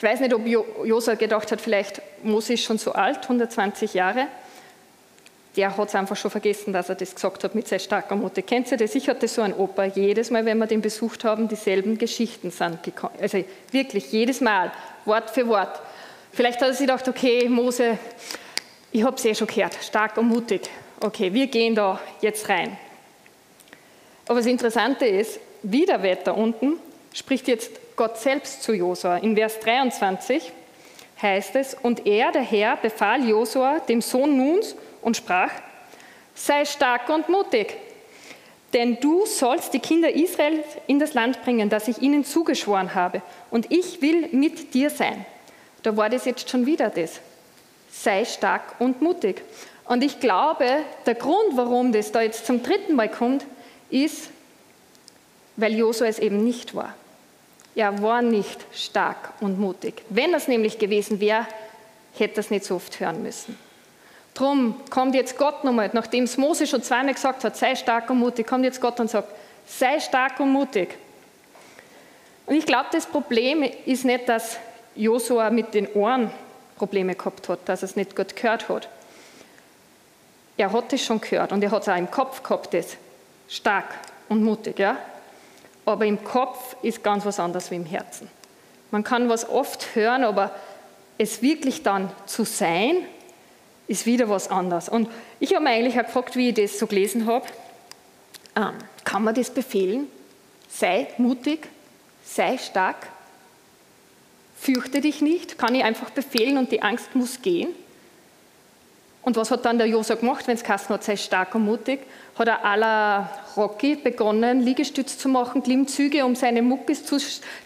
Ich 0.00 0.04
weiß 0.04 0.20
nicht, 0.20 0.32
ob 0.32 0.46
Josua 0.46 1.14
gedacht 1.14 1.52
hat, 1.52 1.60
vielleicht 1.60 2.00
Mose 2.22 2.54
ist 2.54 2.64
schon 2.64 2.78
so 2.78 2.92
alt, 2.92 3.22
120 3.22 3.94
Jahre 3.94 4.28
der 5.56 5.76
hat 5.76 5.88
es 5.88 5.94
einfach 5.94 6.16
schon 6.16 6.30
vergessen, 6.30 6.72
dass 6.72 6.88
er 6.88 6.94
das 6.94 7.14
gesagt 7.14 7.42
hat 7.42 7.54
mit 7.54 7.66
sehr 7.66 7.80
starker 7.80 8.14
Mutter. 8.14 8.42
Kennt 8.42 8.70
ihr 8.70 8.76
das? 8.76 8.94
Ich 8.94 9.08
hatte 9.08 9.26
so 9.26 9.42
einen 9.42 9.54
Opa, 9.54 9.84
jedes 9.84 10.30
Mal, 10.30 10.44
wenn 10.44 10.58
wir 10.58 10.66
den 10.66 10.80
besucht 10.80 11.24
haben, 11.24 11.48
dieselben 11.48 11.98
Geschichten 11.98 12.50
sind 12.50 12.82
gekommen. 12.82 13.14
Also 13.20 13.44
wirklich 13.72 14.12
jedes 14.12 14.40
Mal, 14.40 14.70
Wort 15.04 15.30
für 15.30 15.46
Wort. 15.48 15.80
Vielleicht 16.32 16.60
hat 16.60 16.68
er 16.68 16.74
sich 16.74 16.86
gedacht, 16.86 17.08
okay, 17.08 17.48
Mose, 17.48 17.98
ich 18.92 19.02
habe 19.02 19.16
es 19.16 19.24
eh 19.24 19.34
schon 19.34 19.48
gehört, 19.48 19.76
stark 19.82 20.16
und 20.18 20.28
mutig. 20.28 20.62
okay, 21.00 21.32
wir 21.32 21.48
gehen 21.48 21.74
da 21.74 21.98
jetzt 22.20 22.48
rein. 22.48 22.76
Aber 24.28 24.38
das 24.38 24.46
Interessante 24.46 25.06
ist, 25.06 25.40
wieder 25.62 26.02
weiter 26.02 26.36
unten 26.36 26.78
spricht 27.12 27.48
jetzt 27.48 27.72
Gott 28.00 28.16
selbst 28.16 28.62
zu 28.62 28.72
Josua. 28.72 29.18
In 29.18 29.36
Vers 29.36 29.60
23 29.60 30.50
heißt 31.20 31.54
es, 31.56 31.74
und 31.74 32.06
er, 32.06 32.32
der 32.32 32.40
Herr, 32.40 32.78
befahl 32.78 33.28
Josua, 33.28 33.78
dem 33.80 34.00
Sohn 34.00 34.38
Nuns, 34.38 34.74
und 35.02 35.18
sprach, 35.18 35.50
sei 36.34 36.64
stark 36.64 37.10
und 37.10 37.28
mutig, 37.28 37.76
denn 38.72 38.98
du 39.00 39.26
sollst 39.26 39.74
die 39.74 39.80
Kinder 39.80 40.14
Israels 40.14 40.64
in 40.86 40.98
das 40.98 41.12
Land 41.12 41.42
bringen, 41.44 41.68
das 41.68 41.88
ich 41.88 42.00
ihnen 42.00 42.24
zugeschworen 42.24 42.94
habe, 42.94 43.20
und 43.50 43.70
ich 43.70 44.00
will 44.00 44.30
mit 44.32 44.72
dir 44.72 44.88
sein. 44.88 45.26
Da 45.82 45.94
war 45.94 46.08
das 46.08 46.24
jetzt 46.24 46.48
schon 46.48 46.64
wieder 46.64 46.88
das. 46.88 47.20
Sei 47.92 48.24
stark 48.24 48.76
und 48.78 49.02
mutig. 49.02 49.42
Und 49.84 50.02
ich 50.02 50.20
glaube, 50.20 50.64
der 51.04 51.16
Grund, 51.16 51.54
warum 51.54 51.92
das 51.92 52.12
da 52.12 52.22
jetzt 52.22 52.46
zum 52.46 52.62
dritten 52.62 52.94
Mal 52.94 53.10
kommt, 53.10 53.44
ist, 53.90 54.30
weil 55.56 55.74
Josua 55.74 56.06
es 56.06 56.18
eben 56.18 56.42
nicht 56.42 56.74
war. 56.74 56.94
Er 57.74 58.02
war 58.02 58.22
nicht 58.22 58.58
stark 58.72 59.32
und 59.40 59.58
mutig. 59.58 60.02
Wenn 60.08 60.32
das 60.32 60.48
nämlich 60.48 60.78
gewesen 60.78 61.20
wäre, 61.20 61.46
hätte 62.14 62.36
er 62.36 62.40
es 62.40 62.50
nicht 62.50 62.64
so 62.64 62.76
oft 62.76 62.98
hören 63.00 63.22
müssen. 63.22 63.56
Drum 64.34 64.80
kommt 64.90 65.14
jetzt 65.14 65.36
Gott 65.38 65.64
nochmal, 65.64 65.90
nachdem 65.92 66.24
es 66.24 66.36
Mose 66.36 66.66
schon 66.66 66.82
zweimal 66.82 67.14
gesagt 67.14 67.44
hat, 67.44 67.56
sei 67.56 67.74
stark 67.74 68.10
und 68.10 68.18
mutig, 68.18 68.46
kommt 68.46 68.64
jetzt 68.64 68.80
Gott 68.80 68.98
und 69.00 69.10
sagt, 69.10 69.28
sei 69.66 70.00
stark 70.00 70.40
und 70.40 70.50
mutig. 70.50 70.96
Und 72.46 72.56
ich 72.56 72.66
glaube, 72.66 72.86
das 72.92 73.06
Problem 73.06 73.62
ist 73.86 74.04
nicht, 74.04 74.28
dass 74.28 74.58
Josua 74.94 75.50
mit 75.50 75.74
den 75.74 75.86
Ohren 75.92 76.30
Probleme 76.76 77.14
gehabt 77.14 77.48
hat, 77.48 77.60
dass 77.66 77.82
er 77.82 77.90
es 77.90 77.96
nicht 77.96 78.16
gut 78.16 78.34
gehört 78.34 78.68
hat. 78.68 78.88
Er 80.56 80.72
hat 80.72 80.92
es 80.92 81.04
schon 81.04 81.20
gehört 81.20 81.52
und 81.52 81.62
er 81.62 81.70
hat 81.70 81.82
es 81.82 81.88
auch 81.88 81.96
im 81.96 82.10
Kopf 82.10 82.42
gehabt, 82.42 82.74
das 82.74 82.96
stark 83.48 83.86
und 84.28 84.42
mutig. 84.42 84.78
Ja? 84.78 84.96
Aber 85.90 86.06
im 86.06 86.22
Kopf 86.24 86.76
ist 86.82 87.02
ganz 87.02 87.24
was 87.24 87.38
anderes 87.38 87.70
wie 87.70 87.76
im 87.76 87.86
Herzen. 87.86 88.28
Man 88.90 89.04
kann 89.04 89.28
was 89.28 89.48
oft 89.48 89.94
hören, 89.94 90.24
aber 90.24 90.54
es 91.18 91.42
wirklich 91.42 91.82
dann 91.82 92.10
zu 92.26 92.44
sein, 92.44 92.96
ist 93.86 94.06
wieder 94.06 94.28
was 94.28 94.50
anderes. 94.50 94.88
Und 94.88 95.08
ich 95.38 95.54
habe 95.54 95.64
mir 95.64 95.70
eigentlich 95.70 95.98
auch 95.98 96.06
gefragt, 96.06 96.36
wie 96.36 96.48
ich 96.50 96.54
das 96.54 96.78
so 96.78 96.86
gelesen 96.86 97.26
habe, 97.26 97.46
ähm, 98.56 98.72
kann 99.04 99.24
man 99.24 99.34
das 99.34 99.50
befehlen? 99.50 100.06
Sei 100.68 101.08
mutig, 101.18 101.68
sei 102.24 102.56
stark, 102.58 103.08
fürchte 104.56 105.00
dich 105.00 105.20
nicht, 105.20 105.58
kann 105.58 105.74
ich 105.74 105.82
einfach 105.82 106.10
befehlen 106.10 106.58
und 106.58 106.70
die 106.70 106.82
Angst 106.82 107.14
muss 107.14 107.42
gehen? 107.42 107.70
Und 109.22 109.36
was 109.36 109.50
hat 109.50 109.66
dann 109.66 109.76
der 109.76 109.86
Josa 109.86 110.14
gemacht, 110.14 110.46
wenn 110.46 110.54
es 110.54 110.64
Kasten 110.64 110.94
hat, 110.94 111.04
sei 111.04 111.16
stark 111.16 111.54
und 111.54 111.64
mutig? 111.66 112.00
Hat 112.38 112.48
er 112.48 112.76
la 112.76 113.28
Rocky 113.54 113.96
begonnen, 113.96 114.60
Liegestütz 114.60 115.18
zu 115.18 115.28
machen, 115.28 115.62
Klimmzüge, 115.62 116.24
um 116.24 116.34
seine 116.34 116.62
Muckis 116.62 117.04
zu 117.04 117.18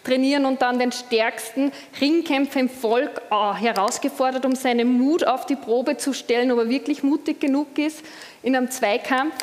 trainieren 0.03 0.45
und 0.45 0.61
dann 0.61 0.79
den 0.79 0.91
stärksten 0.91 1.71
Ringkämpfer 2.01 2.59
im 2.59 2.69
Volk 2.69 3.21
oh, 3.31 3.53
herausgefordert, 3.53 4.45
um 4.45 4.53
seinen 4.55 4.97
Mut 4.99 5.25
auf 5.25 5.45
die 5.45 5.55
Probe 5.55 5.95
zu 5.95 6.13
stellen, 6.13 6.51
ob 6.51 6.59
er 6.59 6.69
wirklich 6.69 7.03
mutig 7.03 7.39
genug 7.39 7.77
ist 7.77 8.03
in 8.43 8.53
einem 8.53 8.69
Zweikampf. 8.69 9.35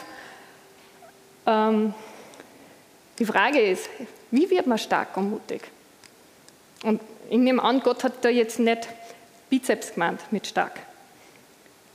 Ähm, 1.46 1.94
die 3.18 3.24
Frage 3.24 3.60
ist, 3.60 3.88
wie 4.30 4.50
wird 4.50 4.66
man 4.66 4.76
stark 4.76 5.16
und 5.16 5.30
mutig? 5.30 5.62
Und 6.84 7.00
ich 7.30 7.38
nehme 7.38 7.62
an, 7.62 7.80
Gott 7.80 8.04
hat 8.04 8.22
da 8.22 8.28
jetzt 8.28 8.58
nicht 8.58 8.86
Bizeps 9.48 9.94
gemeint 9.94 10.20
mit 10.30 10.46
stark. 10.46 10.78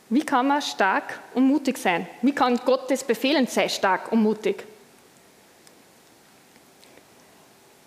Wie 0.09 0.23
kann 0.23 0.47
man 0.47 0.61
stark 0.61 1.19
und 1.33 1.47
mutig 1.47 1.77
sein? 1.77 2.07
Wie 2.21 2.33
kann 2.33 2.59
Gott 2.65 2.89
das 2.89 3.03
befehlen, 3.03 3.47
sei 3.47 3.67
stark 3.67 4.11
und 4.11 4.23
mutig? 4.23 4.63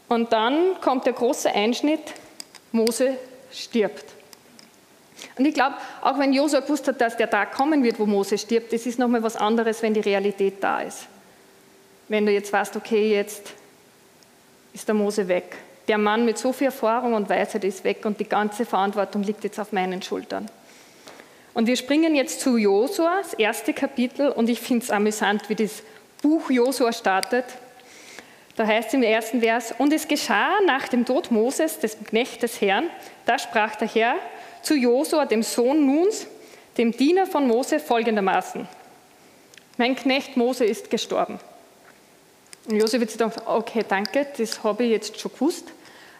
Und 0.08 0.32
dann 0.32 0.80
kommt 0.80 1.06
der 1.06 1.12
große 1.12 1.50
Einschnitt, 1.50 2.00
Mose 2.72 3.16
stirbt. 3.52 4.04
Und 5.38 5.44
ich 5.44 5.54
glaube, 5.54 5.76
auch 6.02 6.18
wenn 6.18 6.32
Josua 6.32 6.60
gewusst 6.60 6.88
hat, 6.88 7.00
dass 7.00 7.16
der 7.16 7.30
Tag 7.30 7.52
kommen 7.52 7.82
wird, 7.82 7.98
wo 7.98 8.06
Mose 8.06 8.36
stirbt, 8.36 8.72
das 8.72 8.86
ist 8.86 8.98
nochmal 8.98 9.22
was 9.22 9.36
anderes, 9.36 9.82
wenn 9.82 9.94
die 9.94 10.00
Realität 10.00 10.62
da 10.62 10.80
ist. 10.80 11.06
Wenn 12.08 12.26
du 12.26 12.32
jetzt 12.32 12.52
weißt, 12.52 12.76
okay, 12.76 13.12
jetzt 13.12 13.52
ist 14.72 14.88
der 14.88 14.94
Mose 14.94 15.28
weg. 15.28 15.56
Der 15.88 15.98
Mann 15.98 16.24
mit 16.24 16.38
so 16.38 16.52
viel 16.52 16.66
Erfahrung 16.66 17.14
und 17.14 17.28
Weisheit 17.28 17.64
ist 17.64 17.84
weg 17.84 18.04
und 18.04 18.18
die 18.20 18.28
ganze 18.28 18.64
Verantwortung 18.64 19.22
liegt 19.22 19.44
jetzt 19.44 19.58
auf 19.58 19.72
meinen 19.72 20.02
Schultern. 20.02 20.50
Und 21.52 21.66
wir 21.66 21.76
springen 21.76 22.14
jetzt 22.14 22.40
zu 22.40 22.56
Josua, 22.56 23.18
das 23.22 23.34
erste 23.34 23.72
Kapitel, 23.72 24.30
und 24.30 24.48
ich 24.48 24.60
finde 24.60 24.84
es 24.84 24.90
amüsant, 24.90 25.48
wie 25.48 25.56
das 25.56 25.82
Buch 26.22 26.50
Josua 26.50 26.92
startet. 26.92 27.44
Da 28.56 28.66
heißt 28.66 28.88
es 28.88 28.94
im 28.94 29.02
ersten 29.02 29.40
Vers, 29.40 29.74
und 29.76 29.92
es 29.92 30.06
geschah 30.06 30.60
nach 30.66 30.88
dem 30.88 31.04
Tod 31.04 31.30
Moses, 31.30 31.78
des 31.78 31.96
Knechtes 32.04 32.60
Herrn, 32.60 32.88
da 33.26 33.38
sprach 33.38 33.76
der 33.76 33.88
Herr 33.88 34.16
zu 34.62 34.74
Josua, 34.74 35.26
dem 35.26 35.42
Sohn 35.42 35.86
Nuns, 35.86 36.26
dem 36.76 36.92
Diener 36.92 37.26
von 37.26 37.46
Mose, 37.46 37.80
folgendermaßen. 37.80 38.68
Mein 39.76 39.96
Knecht 39.96 40.36
Mose 40.36 40.64
ist 40.64 40.90
gestorben. 40.90 41.40
Und 42.68 42.76
Josua 42.76 43.00
wird 43.00 43.10
sich 43.10 43.18
sagen, 43.18 43.40
okay, 43.46 43.84
danke, 43.88 44.26
das 44.36 44.62
habe 44.62 44.84
ich 44.84 44.90
jetzt 44.90 45.18
schon 45.18 45.32
gewusst 45.32 45.72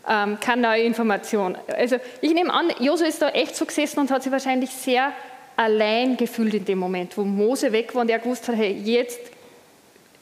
ähm, 0.08 0.38
keine 0.40 0.62
neue 0.62 0.82
Information. 0.82 1.56
Also 1.76 1.96
ich 2.20 2.32
nehme 2.32 2.52
an, 2.52 2.70
Josua 2.78 3.06
ist 3.06 3.22
da 3.22 3.28
echt 3.30 3.56
so 3.56 3.64
gesessen 3.64 4.00
und 4.00 4.10
hat 4.10 4.22
sich 4.22 4.32
wahrscheinlich 4.32 4.70
sehr 4.70 5.12
allein 5.56 6.16
gefühlt 6.16 6.54
in 6.54 6.64
dem 6.64 6.78
Moment, 6.78 7.16
wo 7.16 7.22
Mose 7.22 7.70
weg 7.72 7.94
war 7.94 8.02
und 8.02 8.10
er 8.10 8.18
gewusst 8.18 8.48
hat, 8.48 8.56
hey, 8.56 8.72
jetzt 8.72 9.20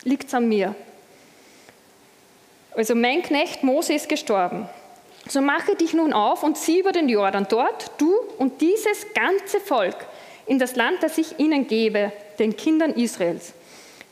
liegt 0.05 0.29
es 0.29 0.35
an 0.35 0.49
mir. 0.49 0.75
Also 2.75 2.95
mein 2.95 3.23
Knecht 3.23 3.63
Mose 3.63 3.95
ist 3.95 4.09
gestorben. 4.09 4.69
So 5.29 5.41
mache 5.41 5.77
dich 5.77 5.93
nun 5.95 6.13
auf 6.13 6.43
und 6.43 6.57
zieh 6.57 6.81
über 6.81 6.93
den 6.93 7.09
Jordan 7.09 7.47
dort, 7.49 7.91
du 7.99 8.15
und 8.39 8.61
dieses 8.61 9.07
ganze 9.15 9.61
Volk, 9.61 9.97
in 10.47 10.59
das 10.59 10.77
Land, 10.77 11.03
das 11.03 11.19
ich 11.19 11.39
ihnen 11.39 11.67
gebe, 11.67 12.13
den 12.39 12.57
Kindern 12.57 12.93
Israels. 12.93 13.53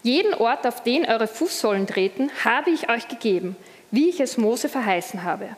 Jeden 0.02 0.34
Ort, 0.34 0.66
auf 0.66 0.82
den 0.82 1.06
eure 1.06 1.26
Fußsohlen 1.26 1.86
treten, 1.86 2.30
habe 2.44 2.70
ich 2.70 2.90
euch 2.90 3.08
gegeben, 3.08 3.56
wie 3.90 4.08
ich 4.08 4.20
es 4.20 4.36
Mose 4.36 4.68
verheißen 4.68 5.22
habe. 5.22 5.56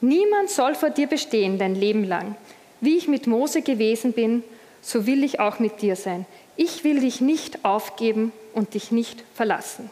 Niemand 0.00 0.50
soll 0.50 0.74
vor 0.74 0.90
dir 0.90 1.06
bestehen 1.06 1.58
dein 1.58 1.74
Leben 1.74 2.04
lang. 2.04 2.34
Wie 2.80 2.96
ich 2.96 3.06
mit 3.08 3.26
Mose 3.26 3.62
gewesen 3.62 4.12
bin, 4.12 4.42
so 4.80 5.06
will 5.06 5.22
ich 5.22 5.38
auch 5.38 5.60
mit 5.60 5.80
dir 5.80 5.94
sein. 5.94 6.26
Ich 6.56 6.82
will 6.84 7.00
dich 7.00 7.20
nicht 7.20 7.64
aufgeben 7.64 8.32
und 8.52 8.74
dich 8.74 8.90
nicht 8.90 9.22
verlassen. 9.34 9.90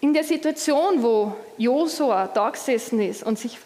In 0.00 0.12
der 0.12 0.24
Situation, 0.24 1.02
wo 1.02 1.36
Josua 1.56 2.26
da 2.26 2.50
gesessen 2.50 3.00
ist 3.00 3.22
und 3.22 3.38
sich 3.38 3.56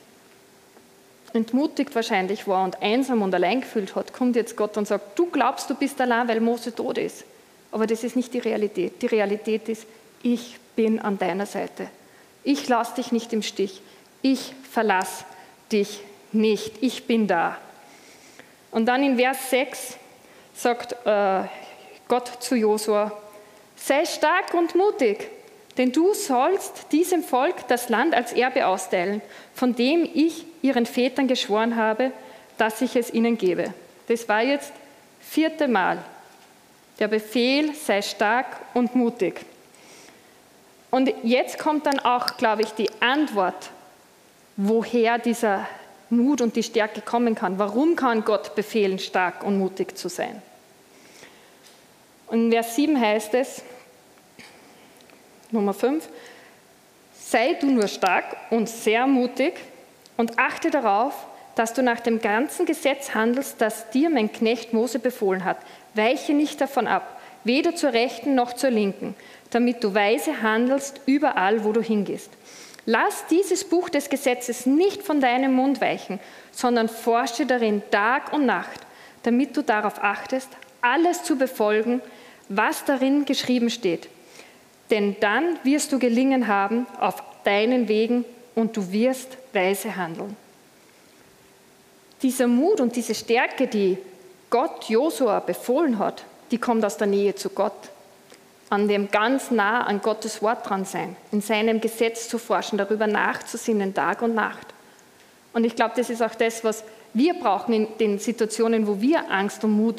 entmutigt 1.33 1.95
wahrscheinlich 1.95 2.47
war 2.47 2.65
und 2.65 2.83
einsam 2.83 3.23
und 3.23 3.35
allein 3.35 3.63
gefühlt 3.63 3.95
hat, 3.95 4.13
kommt 4.13 4.37
jetzt 4.37 4.57
Gott 4.57 4.77
und 4.77 4.87
sagt, 4.87 5.19
du 5.19 5.27
glaubst, 5.31 5.71
du 5.71 5.75
bist 5.75 5.99
allein, 6.01 6.29
weil 6.29 6.41
Mose 6.41 6.75
tot 6.75 6.99
ist. 6.99 7.25
Aber 7.73 7.87
das 7.87 8.05
ist 8.05 8.17
nicht 8.17 8.33
die 8.35 8.39
Realität. 8.39 9.01
Die 9.01 9.07
Realität 9.07 9.69
ist, 9.69 9.87
ich 10.23 10.59
bin 10.77 10.99
an 10.99 11.19
deiner 11.19 11.47
Seite. 11.47 11.89
Ich 12.47 12.69
lasse 12.69 12.95
dich 12.95 13.11
nicht 13.11 13.33
im 13.33 13.43
Stich. 13.43 13.83
Ich 14.23 14.55
verlasse 14.71 15.25
dich 15.73 16.01
nicht. 16.31 16.75
Ich 16.81 17.09
bin 17.09 17.27
da. 17.27 17.59
Und 18.71 18.87
dann 18.87 19.03
in 19.03 19.17
Vers 19.17 19.51
6 19.51 19.97
sagt 20.55 20.93
äh, 21.05 21.43
Gott 22.07 22.31
zu 22.39 22.55
Josua, 22.55 23.11
sei 23.75 24.05
stark 24.05 24.55
und 24.55 24.77
mutig, 24.77 25.29
denn 25.77 25.91
du 25.91 26.15
sollst 26.15 26.93
diesem 26.93 27.25
Volk 27.25 27.67
das 27.67 27.89
Land 27.89 28.15
als 28.15 28.33
Erbe 28.33 28.65
austeilen, 28.69 29.23
von 29.53 29.75
dem 29.75 30.09
ich 30.15 30.47
ihren 30.63 30.87
Vätern 30.87 31.27
geschworen 31.27 31.75
habe, 31.75 32.13
dass 32.59 32.81
ich 32.81 32.95
es 32.95 33.13
ihnen 33.13 33.37
gebe. 33.37 33.75
Das 34.07 34.29
war 34.29 34.43
jetzt 34.43 34.73
vierte 35.21 35.67
Mal. 35.67 35.99
Der 37.01 37.09
Befehl, 37.09 37.75
sei 37.75 38.03
stark 38.03 38.47
und 38.73 38.95
mutig. 38.95 39.45
Und 40.91 41.13
jetzt 41.23 41.59
kommt 41.59 41.87
dann 41.87 41.99
auch, 41.99 42.37
glaube 42.37 42.63
ich, 42.63 42.71
die 42.73 42.91
Antwort, 43.01 43.71
woher 44.57 45.19
dieser 45.19 45.67
Mut 46.11 46.41
und 46.41 46.57
die 46.57 46.63
Stärke 46.63 47.01
kommen 47.01 47.35
kann. 47.35 47.59
Warum 47.59 47.97
kann 47.97 48.25
Gott 48.25 48.55
befehlen, 48.55 48.99
stark 48.99 49.43
und 49.43 49.59
mutig 49.59 49.97
zu 49.99 50.09
sein? 50.09 50.41
Und 52.29 52.47
in 52.47 52.53
Vers 52.53 52.75
7 52.77 53.01
heißt 53.01 53.35
es, 53.35 53.63
Nummer 55.51 55.75
5, 55.75 56.09
sei 57.19 57.55
du 57.55 57.67
nur 57.67 57.89
stark 57.89 58.37
und 58.51 58.69
sehr 58.69 59.07
mutig 59.07 59.55
und 60.17 60.39
achte 60.39 60.71
darauf, 60.71 61.27
dass 61.55 61.73
du 61.73 61.83
nach 61.83 62.01
dem 62.01 62.21
ganzen 62.21 62.67
Gesetz 62.67 63.15
handelst, 63.15 63.61
das 63.61 63.91
dir 63.91 64.11
mein 64.11 64.31
Knecht 64.31 64.73
Mose 64.73 64.99
befohlen 64.99 65.45
hat. 65.45 65.59
Weiche 65.95 66.35
nicht 66.35 66.61
davon 66.61 66.87
ab, 66.87 67.21
weder 67.45 67.75
zur 67.75 67.93
rechten 67.93 68.35
noch 68.35 68.53
zur 68.53 68.71
linken, 68.71 69.15
damit 69.51 69.83
du 69.83 69.95
weise 69.95 70.43
handelst 70.43 71.01
überall, 71.07 71.65
wo 71.65 71.73
du 71.73 71.81
hingehst. 71.81 72.31
Lass 72.85 73.27
dieses 73.27 73.65
Buch 73.65 73.89
des 73.89 74.09
Gesetzes 74.09 74.65
nicht 74.65 75.03
von 75.03 75.21
deinem 75.21 75.53
Mund 75.53 75.81
weichen, 75.81 76.21
sondern 76.53 76.89
forsche 76.89 77.45
darin 77.45 77.83
Tag 77.91 78.33
und 78.33 78.47
Nacht, 78.47 78.81
damit 79.25 79.57
du 79.57 79.63
darauf 79.63 80.03
achtest, 80.03 80.49
alles 80.81 81.25
zu 81.25 81.37
befolgen, 81.37 82.01
was 82.49 82.85
darin 82.85 83.25
geschrieben 83.25 83.71
steht. 83.71 84.09
Denn 84.91 85.17
dann 85.19 85.59
wirst 85.65 85.93
du 85.93 85.99
gelingen 85.99 86.47
haben 86.47 86.87
auf 87.01 87.23
deinen 87.43 87.89
Wegen 87.89 88.25
und 88.55 88.77
du 88.77 88.93
wirst 88.93 89.37
weise 89.53 89.97
handeln. 89.97 90.37
Dieser 92.23 92.47
Mut 92.47 92.81
und 92.81 92.95
diese 92.95 93.15
Stärke, 93.15 93.67
die 93.67 93.99
Gott 94.49 94.85
Josua 94.85 95.41
befohlen 95.41 95.99
hat, 95.99 96.25
die 96.51 96.59
kommt 96.59 96.85
aus 96.85 96.97
der 96.97 97.09
Nähe 97.09 97.35
zu 97.35 97.51
Gott. 97.51 97.91
An 98.69 98.89
dem 98.89 99.11
ganz 99.11 99.51
nah 99.51 99.85
an 99.85 100.01
Gottes 100.01 100.43
Wort 100.43 100.69
dran 100.69 100.85
sein, 100.85 101.17
in 101.31 101.41
seinem 101.41 101.81
Gesetz 101.81 102.29
zu 102.29 102.39
forschen, 102.39 102.79
darüber 102.79 103.07
nachzusinnen, 103.07 103.95
Tag 103.95 104.23
und 104.23 104.35
Nacht. 104.35 104.67
Und 105.53 105.65
ich 105.65 105.77
glaube, 105.77 105.95
das 105.97 106.11
ist 106.11 106.23
auch 106.23 106.35
das, 106.35 106.65
was 106.65 106.85
wir 107.15 107.35
brauchen 107.35 107.73
in 107.73 107.89
den 107.99 108.19
Situationen, 108.19 108.87
wo 108.87 109.01
wir 109.01 109.31
Angst 109.31 109.65
und 109.65 109.95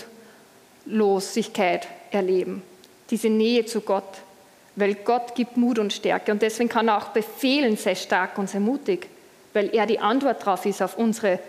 Mutlosigkeit 0.86 1.88
erleben. 2.12 2.62
Diese 3.10 3.30
Nähe 3.30 3.66
zu 3.66 3.82
Gott. 3.82 4.20
Weil 4.76 4.94
Gott 4.94 5.34
gibt 5.34 5.58
Mut 5.58 5.80
und 5.80 5.92
Stärke. 5.92 6.32
Und 6.32 6.44
deswegen 6.44 6.70
kann 6.70 6.90
er 6.90 6.98
auch 6.98 7.08
befehlen, 7.08 7.76
sei 7.76 7.96
stark 7.96 8.38
und 8.38 8.48
sei 8.48 8.60
mutig. 8.60 9.10
Weil 9.54 9.74
er 9.74 9.88
die 9.88 9.98
Antwort 9.98 10.42
darauf 10.42 10.68
ist, 10.68 10.84
auf 10.84 10.96
unsere 11.00 11.40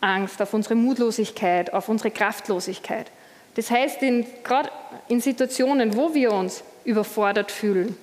Angst, 0.00 0.42
auf 0.42 0.52
unsere 0.52 0.74
Mutlosigkeit, 0.74 1.72
auf 1.72 1.88
unsere 1.88 2.10
Kraftlosigkeit. 2.10 3.06
Das 3.58 3.72
heißt, 3.72 3.98
gerade 4.44 4.70
in 5.08 5.20
Situationen, 5.20 5.96
wo 5.96 6.14
wir 6.14 6.30
uns 6.30 6.62
überfordert 6.84 7.50
fühlen 7.50 7.96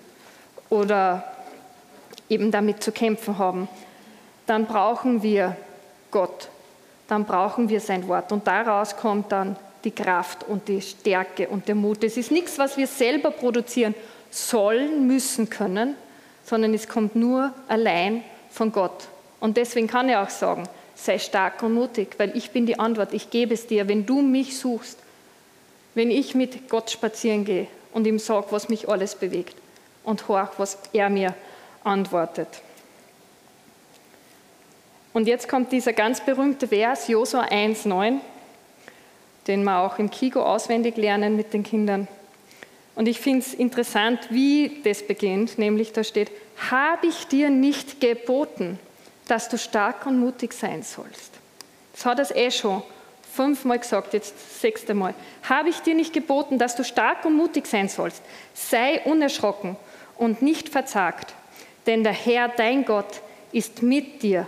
oder 0.69 1.23
eben 2.27 2.51
damit 2.51 2.83
zu 2.83 2.91
kämpfen 2.91 3.37
haben, 3.37 3.69
dann 4.47 4.65
brauchen 4.65 5.23
wir 5.23 5.55
Gott, 6.11 6.49
dann 7.07 7.23
brauchen 7.23 7.69
wir 7.69 7.79
sein 7.79 8.05
Wort. 8.09 8.33
Und 8.33 8.45
daraus 8.45 8.97
kommt 8.97 9.31
dann 9.31 9.55
die 9.85 9.91
Kraft 9.91 10.43
und 10.43 10.67
die 10.67 10.81
Stärke 10.81 11.47
und 11.47 11.69
der 11.69 11.75
Mut. 11.75 12.03
Es 12.03 12.17
ist 12.17 12.31
nichts, 12.31 12.59
was 12.59 12.75
wir 12.75 12.87
selber 12.87 13.31
produzieren 13.31 13.95
sollen, 14.29 15.07
müssen, 15.07 15.49
können, 15.49 15.95
sondern 16.43 16.73
es 16.73 16.89
kommt 16.89 17.15
nur 17.15 17.53
allein 17.69 18.25
von 18.51 18.73
Gott. 18.73 19.07
Und 19.39 19.55
deswegen 19.55 19.87
kann 19.87 20.09
er 20.09 20.21
auch 20.21 20.29
sagen, 20.29 20.67
sei 20.95 21.17
stark 21.17 21.63
und 21.63 21.75
mutig, 21.75 22.15
weil 22.17 22.35
ich 22.35 22.51
bin 22.51 22.65
die 22.65 22.77
Antwort, 22.77 23.13
ich 23.13 23.29
gebe 23.29 23.53
es 23.53 23.67
dir, 23.67 23.87
wenn 23.87 24.05
du 24.05 24.21
mich 24.21 24.59
suchst, 24.59 25.04
wenn 25.95 26.11
ich 26.11 26.35
mit 26.35 26.69
Gott 26.69 26.91
spazieren 26.91 27.45
gehe 27.45 27.67
und 27.93 28.05
ihm 28.05 28.19
sage, 28.19 28.47
was 28.51 28.69
mich 28.69 28.87
alles 28.87 29.15
bewegt 29.15 29.55
und 30.03 30.27
horch, 30.27 30.51
was 30.57 30.77
er 30.93 31.09
mir 31.09 31.33
antwortet. 31.83 32.47
Und 35.13 35.27
jetzt 35.27 35.47
kommt 35.47 35.71
dieser 35.71 35.93
ganz 35.93 36.19
berühmte 36.19 36.67
Vers, 36.67 37.07
Josua 37.07 37.45
1,9, 37.45 38.19
den 39.47 39.63
wir 39.63 39.79
auch 39.79 39.97
im 39.97 40.11
Kigo 40.11 40.41
auswendig 40.41 40.97
lernen 40.97 41.37
mit 41.37 41.53
den 41.53 41.63
Kindern. 41.63 42.07
Und 42.95 43.07
ich 43.07 43.19
finde 43.19 43.39
es 43.39 43.53
interessant, 43.53 44.19
wie 44.29 44.81
das 44.83 45.07
beginnt, 45.07 45.57
nämlich 45.57 45.93
da 45.93 46.03
steht, 46.03 46.31
habe 46.69 47.07
ich 47.07 47.27
dir 47.27 47.49
nicht 47.49 48.01
geboten, 48.01 48.79
dass 49.27 49.49
du 49.49 49.57
stark 49.57 50.05
und 50.05 50.19
mutig 50.19 50.53
sein 50.53 50.83
sollst. 50.83 51.31
Das 51.93 52.05
hat 52.05 52.19
er 52.19 52.35
eh 52.35 52.51
schon 52.51 52.83
fünfmal 53.35 53.79
gesagt, 53.79 54.13
jetzt 54.13 54.61
sechste 54.61 54.93
Mal. 54.93 55.13
Habe 55.43 55.69
ich 55.69 55.79
dir 55.79 55.93
nicht 55.93 56.13
geboten, 56.13 56.57
dass 56.57 56.75
du 56.75 56.83
stark 56.83 57.25
und 57.25 57.35
mutig 57.35 57.67
sein 57.67 57.89
sollst? 57.89 58.21
Sei 58.53 59.01
unerschrocken 59.05 59.75
und 60.17 60.41
nicht 60.41 60.69
verzagt, 60.69 61.33
denn 61.85 62.03
der 62.03 62.13
Herr, 62.13 62.47
dein 62.49 62.85
Gott, 62.85 63.21
ist 63.51 63.81
mit 63.81 64.23
dir 64.23 64.47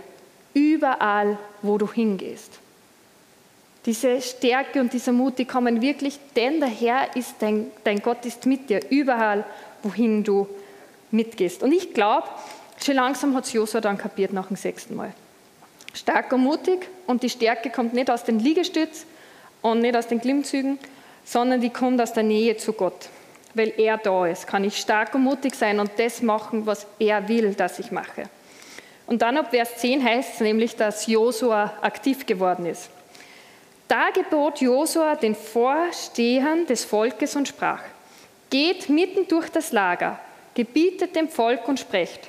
überall, 0.54 1.38
wo 1.62 1.78
du 1.78 1.90
hingehst. 1.90 2.58
Diese 3.86 4.20
Stärke 4.20 4.80
und 4.80 4.92
dieser 4.92 5.12
Mut, 5.12 5.38
die 5.38 5.44
kommen 5.44 5.80
wirklich, 5.80 6.18
denn 6.36 6.60
der 6.60 6.68
Herr 6.68 7.16
ist 7.16 7.36
dein, 7.38 7.70
dein 7.84 8.00
Gott 8.00 8.24
ist 8.26 8.44
mit 8.44 8.68
dir, 8.68 8.80
überall, 8.90 9.44
wohin 9.82 10.24
du 10.24 10.48
mitgehst. 11.10 11.62
Und 11.62 11.72
ich 11.72 11.94
glaube, 11.94 12.28
schon 12.84 12.96
langsam 12.96 13.34
hat 13.34 13.44
es 13.44 13.52
Josua 13.52 13.80
dann 13.80 13.96
kapiert 13.96 14.32
nach 14.32 14.48
dem 14.48 14.56
sechsten 14.56 14.94
Mal. 14.94 15.14
Stark 15.98 16.32
und 16.32 16.42
mutig 16.42 16.88
und 17.06 17.22
die 17.22 17.30
Stärke 17.30 17.70
kommt 17.70 17.92
nicht 17.92 18.10
aus 18.10 18.22
den 18.22 18.38
Liegestütz 18.38 19.04
und 19.62 19.80
nicht 19.80 19.96
aus 19.96 20.06
den 20.06 20.20
Klimmzügen, 20.20 20.78
sondern 21.24 21.60
die 21.60 21.70
kommt 21.70 22.00
aus 22.00 22.12
der 22.12 22.22
Nähe 22.22 22.56
zu 22.56 22.72
Gott. 22.72 23.08
Weil 23.54 23.72
er 23.76 23.98
da 23.98 24.26
ist, 24.26 24.46
kann 24.46 24.62
ich 24.62 24.78
stark 24.78 25.14
und 25.14 25.24
mutig 25.24 25.54
sein 25.54 25.80
und 25.80 25.90
das 25.96 26.22
machen, 26.22 26.66
was 26.66 26.86
er 27.00 27.28
will, 27.28 27.52
dass 27.54 27.80
ich 27.80 27.90
mache. 27.90 28.28
Und 29.06 29.22
dann 29.22 29.38
ab 29.38 29.50
Vers 29.50 29.76
10 29.78 30.04
heißt 30.04 30.34
es 30.34 30.40
nämlich, 30.40 30.76
dass 30.76 31.06
Josua 31.06 31.72
aktiv 31.80 32.26
geworden 32.26 32.66
ist. 32.66 32.90
Da 33.88 34.10
gebot 34.10 34.60
Josua 34.60 35.16
den 35.16 35.34
Vorstehern 35.34 36.66
des 36.66 36.84
Volkes 36.84 37.34
und 37.34 37.48
sprach, 37.48 37.80
geht 38.50 38.88
mitten 38.88 39.26
durch 39.26 39.48
das 39.48 39.72
Lager, 39.72 40.20
gebietet 40.54 41.16
dem 41.16 41.28
Volk 41.28 41.66
und 41.66 41.80
sprecht, 41.80 42.28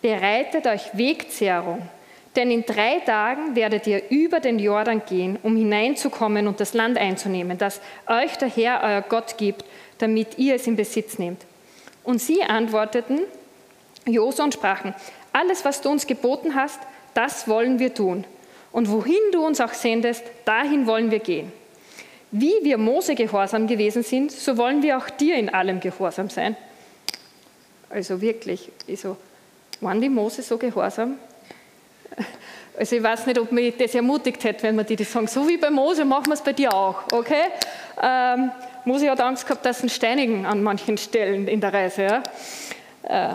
bereitet 0.00 0.66
euch 0.66 0.96
Wegzehrung, 0.96 1.82
denn 2.36 2.50
in 2.50 2.64
drei 2.64 3.00
Tagen 3.00 3.54
werdet 3.54 3.86
ihr 3.86 4.10
über 4.10 4.40
den 4.40 4.58
Jordan 4.58 5.02
gehen, 5.08 5.38
um 5.42 5.56
hineinzukommen 5.56 6.48
und 6.48 6.60
das 6.60 6.74
Land 6.74 6.98
einzunehmen, 6.98 7.58
das 7.58 7.80
euch 8.06 8.36
der 8.36 8.48
Herr, 8.48 8.82
euer 8.82 9.02
Gott, 9.02 9.38
gibt, 9.38 9.64
damit 9.98 10.38
ihr 10.38 10.56
es 10.56 10.66
in 10.66 10.76
Besitz 10.76 11.18
nehmt. 11.18 11.42
Und 12.02 12.20
sie 12.20 12.42
antworteten 12.42 13.20
Josua 14.06 14.44
und 14.44 14.54
sprachen, 14.54 14.94
alles, 15.32 15.64
was 15.64 15.80
du 15.80 15.90
uns 15.90 16.06
geboten 16.06 16.54
hast, 16.54 16.80
das 17.14 17.48
wollen 17.48 17.78
wir 17.78 17.94
tun. 17.94 18.24
Und 18.72 18.90
wohin 18.90 19.14
du 19.32 19.44
uns 19.44 19.60
auch 19.60 19.72
sendest, 19.72 20.24
dahin 20.44 20.86
wollen 20.86 21.10
wir 21.10 21.20
gehen. 21.20 21.52
Wie 22.32 22.54
wir 22.62 22.78
Mose 22.78 23.14
gehorsam 23.14 23.68
gewesen 23.68 24.02
sind, 24.02 24.32
so 24.32 24.56
wollen 24.56 24.82
wir 24.82 24.98
auch 24.98 25.08
dir 25.08 25.36
in 25.36 25.48
allem 25.48 25.78
gehorsam 25.78 26.28
sein. 26.28 26.56
Also 27.88 28.20
wirklich, 28.20 28.70
also, 28.88 29.16
waren 29.80 30.00
die 30.00 30.08
Mose 30.08 30.42
so 30.42 30.58
gehorsam? 30.58 31.18
Also 32.76 32.96
ich 32.96 33.02
weiß 33.04 33.26
nicht, 33.26 33.38
ob 33.38 33.52
mich 33.52 33.76
das 33.76 33.94
ermutigt 33.94 34.42
hätte, 34.42 34.64
wenn 34.64 34.74
man 34.74 34.84
die 34.84 34.96
das 34.96 35.12
sagen. 35.12 35.28
So 35.28 35.48
wie 35.48 35.56
bei 35.56 35.70
Mose 35.70 36.04
machen 36.04 36.26
wir 36.26 36.34
es 36.34 36.42
bei 36.42 36.52
dir 36.52 36.74
auch, 36.74 37.04
okay? 37.12 37.44
Ähm, 38.02 38.50
Mose 38.84 39.08
hat 39.08 39.20
Angst 39.20 39.46
gehabt, 39.46 39.64
dass 39.64 39.78
sie 39.78 39.88
steinigen 39.88 40.44
an 40.44 40.60
manchen 40.60 40.98
Stellen 40.98 41.46
in 41.46 41.60
der 41.60 41.72
Reise. 41.72 42.02
Ja? 42.02 42.22
Äh, 43.04 43.34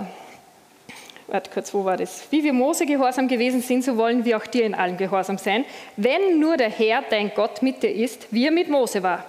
warte 1.27 1.49
kurz, 1.51 1.73
wo 1.73 1.85
war 1.85 1.95
das? 1.95 2.23
Wie 2.29 2.43
wir 2.43 2.51
Mose 2.51 2.85
gehorsam 2.85 3.29
gewesen 3.29 3.61
sind, 3.61 3.83
so 3.83 3.95
wollen 3.95 4.25
wir 4.25 4.35
auch 4.35 4.45
dir 4.45 4.65
in 4.65 4.75
allem 4.75 4.97
gehorsam 4.97 5.37
sein, 5.37 5.63
wenn 5.95 6.39
nur 6.39 6.57
der 6.57 6.69
Herr, 6.69 7.03
dein 7.09 7.31
Gott, 7.33 7.61
mit 7.61 7.81
dir 7.81 7.93
ist, 7.93 8.27
wie 8.31 8.45
er 8.45 8.51
mit 8.51 8.69
Mose 8.69 9.01
war. 9.03 9.25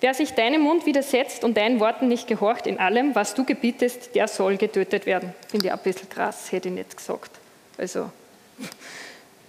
Wer 0.00 0.14
sich 0.14 0.32
deinem 0.32 0.62
Mund 0.62 0.86
widersetzt 0.86 1.42
und 1.42 1.56
deinen 1.56 1.80
Worten 1.80 2.06
nicht 2.06 2.28
gehorcht 2.28 2.66
in 2.66 2.78
allem, 2.78 3.14
was 3.14 3.34
du 3.34 3.44
gebietest, 3.44 4.14
der 4.14 4.28
soll 4.28 4.56
getötet 4.56 5.06
werden. 5.06 5.34
Finde 5.48 5.66
ich 5.66 5.72
ein 5.72 5.78
bisschen 5.80 6.08
krass, 6.08 6.52
hätte 6.52 6.68
ich 6.68 6.74
nicht 6.74 6.96
gesagt. 6.96 7.32
Also, 7.76 8.10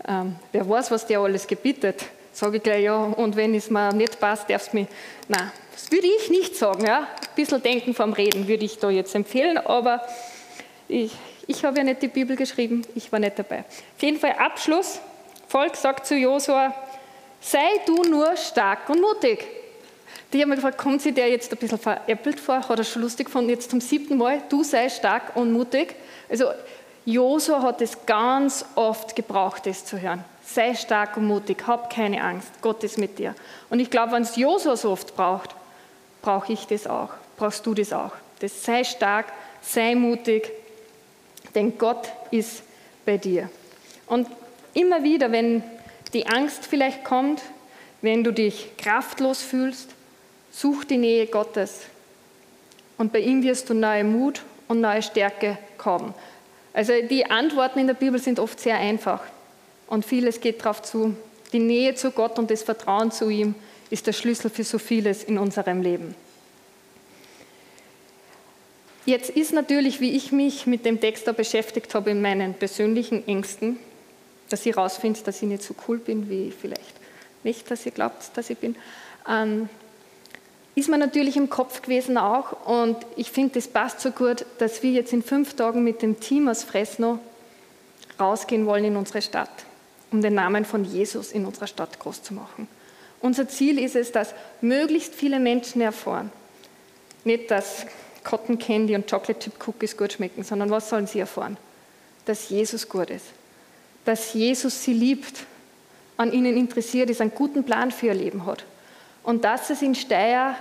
ähm, 0.07 0.35
wer 0.51 0.69
weiß, 0.69 0.91
was 0.91 1.05
der 1.05 1.19
alles 1.19 1.45
gebietet, 1.45 2.05
sage 2.31 2.57
ich 2.57 2.63
gleich 2.63 2.83
ja. 2.83 2.97
Und 2.97 3.35
wenn 3.35 3.53
es 3.55 3.69
mir 3.69 3.93
nicht 3.93 4.19
passt, 4.19 4.49
darfst 4.49 4.73
du 4.73 4.77
mich. 4.77 4.87
Nein, 5.27 5.51
das 5.71 5.91
würde 5.91 6.07
ich 6.07 6.29
nicht 6.29 6.55
sagen. 6.55 6.85
Ja? 6.85 6.99
Ein 6.99 7.35
bisschen 7.35 7.61
denken 7.61 7.93
vom 7.93 8.13
Reden 8.13 8.47
würde 8.47 8.65
ich 8.65 8.79
da 8.79 8.89
jetzt 8.89 9.13
empfehlen, 9.15 9.57
aber 9.57 10.01
ich, 10.87 11.11
ich 11.47 11.63
habe 11.63 11.77
ja 11.77 11.83
nicht 11.83 12.01
die 12.01 12.07
Bibel 12.07 12.35
geschrieben, 12.35 12.81
ich 12.95 13.11
war 13.11 13.19
nicht 13.19 13.37
dabei. 13.37 13.59
Auf 13.59 14.01
jeden 14.01 14.19
Fall 14.19 14.33
Abschluss. 14.33 14.99
Volk 15.47 15.75
sagt 15.75 16.05
zu 16.05 16.15
Josua, 16.15 16.73
sei 17.41 17.67
du 17.85 18.03
nur 18.03 18.35
stark 18.37 18.89
und 18.89 19.01
mutig. 19.01 19.47
Die 20.31 20.41
haben 20.41 20.49
mir 20.49 20.55
gefragt, 20.55 20.77
kommt 20.77 21.01
sie 21.01 21.11
der 21.11 21.29
jetzt 21.29 21.51
ein 21.51 21.57
bisschen 21.57 21.79
veräppelt 21.79 22.39
vor, 22.39 22.67
hat 22.67 22.77
er 22.77 22.83
schon 22.83 23.01
lustig 23.01 23.25
gefunden, 23.25 23.49
jetzt 23.49 23.71
zum 23.71 23.81
siebten 23.81 24.17
Mal, 24.17 24.43
du 24.47 24.63
sei 24.63 24.89
stark 24.89 25.35
und 25.35 25.51
mutig. 25.51 25.95
Also 26.29 26.51
Josua 27.09 27.63
hat 27.63 27.81
es 27.81 28.05
ganz 28.05 28.63
oft 28.75 29.15
gebraucht, 29.15 29.65
das 29.65 29.83
zu 29.83 29.99
hören. 29.99 30.23
Sei 30.45 30.75
stark 30.75 31.17
und 31.17 31.25
mutig, 31.25 31.65
hab 31.65 31.91
keine 31.91 32.23
Angst, 32.23 32.49
Gott 32.61 32.83
ist 32.83 32.99
mit 32.99 33.17
dir. 33.17 33.33
Und 33.71 33.79
ich 33.79 33.89
glaube, 33.89 34.11
wenn 34.11 34.21
es 34.21 34.35
Josua 34.35 34.77
so 34.77 34.91
oft 34.91 35.15
braucht, 35.15 35.55
brauche 36.21 36.53
ich 36.53 36.67
das 36.67 36.85
auch, 36.85 37.09
brauchst 37.35 37.65
du 37.65 37.73
das 37.73 37.93
auch. 37.93 38.11
Das 38.39 38.63
sei 38.63 38.83
stark, 38.83 39.25
sei 39.61 39.95
mutig, 39.95 40.51
denn 41.55 41.79
Gott 41.79 42.09
ist 42.29 42.61
bei 43.05 43.17
dir. 43.17 43.49
Und 44.05 44.27
immer 44.75 45.01
wieder, 45.01 45.31
wenn 45.31 45.63
die 46.13 46.27
Angst 46.27 46.67
vielleicht 46.67 47.03
kommt, 47.03 47.41
wenn 48.01 48.23
du 48.23 48.31
dich 48.31 48.77
kraftlos 48.77 49.41
fühlst, 49.41 49.89
such 50.51 50.83
die 50.83 50.97
Nähe 50.97 51.25
Gottes. 51.25 51.81
Und 52.99 53.11
bei 53.11 53.19
ihm 53.19 53.41
wirst 53.41 53.67
du 53.69 53.73
neue 53.73 54.03
Mut 54.03 54.43
und 54.67 54.79
neue 54.79 55.01
Stärke 55.01 55.57
haben. 55.83 56.13
Also 56.79 56.93
die 57.01 57.25
Antworten 57.25 57.77
in 57.79 57.87
der 57.87 57.93
Bibel 57.93 58.21
sind 58.21 58.39
oft 58.39 58.57
sehr 58.57 58.77
einfach 58.77 59.19
und 59.87 60.05
vieles 60.05 60.39
geht 60.39 60.61
darauf 60.61 60.81
zu. 60.81 61.13
Die 61.51 61.59
Nähe 61.59 61.93
zu 61.93 62.09
Gott 62.09 62.39
und 62.39 62.49
das 62.49 62.63
Vertrauen 62.63 63.11
zu 63.11 63.29
ihm 63.29 63.53
ist 63.89 64.07
der 64.07 64.13
Schlüssel 64.13 64.49
für 64.49 64.63
so 64.63 64.79
vieles 64.79 65.25
in 65.25 65.37
unserem 65.37 65.81
Leben. 65.81 66.15
Jetzt 69.05 69.29
ist 69.29 69.51
natürlich, 69.51 69.99
wie 69.99 70.15
ich 70.15 70.31
mich 70.31 70.67
mit 70.67 70.85
dem 70.85 71.01
Text 71.01 71.27
da 71.27 71.33
beschäftigt 71.33 71.93
habe, 71.93 72.11
in 72.11 72.21
meinen 72.21 72.53
persönlichen 72.53 73.27
Ängsten, 73.27 73.77
dass 74.47 74.65
ich 74.65 74.73
herausfinde, 74.73 75.19
dass 75.25 75.41
ich 75.41 75.49
nicht 75.49 75.63
so 75.63 75.75
cool 75.85 75.97
bin, 75.97 76.29
wie 76.29 76.47
ich 76.47 76.53
vielleicht 76.53 76.95
nicht, 77.43 77.69
dass 77.69 77.85
ihr 77.85 77.91
glaubt, 77.91 78.37
dass 78.37 78.49
ich 78.49 78.57
bin, 78.57 78.77
ähm, 79.27 79.67
ist 80.79 80.89
mir 80.89 80.97
natürlich 80.97 81.37
im 81.37 81.49
Kopf 81.49 81.81
gewesen 81.81 82.17
auch. 82.17 82.65
Und 82.65 82.97
ich 83.15 83.31
finde, 83.31 83.55
das 83.55 83.67
passt 83.67 84.01
so 84.01 84.11
gut, 84.11 84.45
dass 84.59 84.81
wir 84.83 84.91
jetzt 84.91 85.13
in 85.13 85.23
fünf 85.23 85.55
Tagen 85.55 85.83
mit 85.83 86.01
dem 86.01 86.19
Team 86.19 86.47
aus 86.47 86.63
Fresno 86.63 87.19
rausgehen 88.19 88.65
wollen 88.65 88.85
in 88.85 88.95
unsere 88.95 89.21
Stadt, 89.21 89.49
um 90.11 90.21
den 90.21 90.33
Namen 90.33 90.65
von 90.65 90.83
Jesus 90.85 91.31
in 91.31 91.45
unserer 91.45 91.67
Stadt 91.67 91.99
groß 91.99 92.23
zu 92.23 92.33
machen. 92.33 92.67
Unser 93.21 93.47
Ziel 93.47 93.79
ist 93.79 93.95
es, 93.95 94.11
dass 94.11 94.33
möglichst 94.61 95.13
viele 95.13 95.39
Menschen 95.39 95.81
erfahren. 95.81 96.31
Nicht, 97.25 97.51
dass 97.51 97.85
Cotton 98.23 98.57
Candy 98.57 98.95
und 98.95 99.09
Chocolate 99.09 99.39
Chip 99.39 99.67
Cookies 99.67 99.97
gut 99.97 100.13
schmecken, 100.13 100.43
sondern 100.43 100.69
was 100.69 100.89
sollen 100.89 101.07
sie 101.07 101.19
erfahren? 101.19 101.57
Dass 102.25 102.49
Jesus 102.49 102.87
gut 102.87 103.09
ist. 103.09 103.25
Dass 104.05 104.33
Jesus 104.33 104.83
sie 104.83 104.93
liebt, 104.93 105.45
an 106.15 106.31
ihnen 106.33 106.57
interessiert 106.57 107.09
ist, 107.09 107.21
einen 107.21 107.33
guten 107.33 107.63
Plan 107.63 107.91
für 107.91 108.07
ihr 108.07 108.13
Leben 108.13 108.45
hat. 108.45 108.65
Und 109.23 109.43
dass 109.43 109.69
es 109.69 109.81
in 109.81 109.95
Steyr 109.95 110.55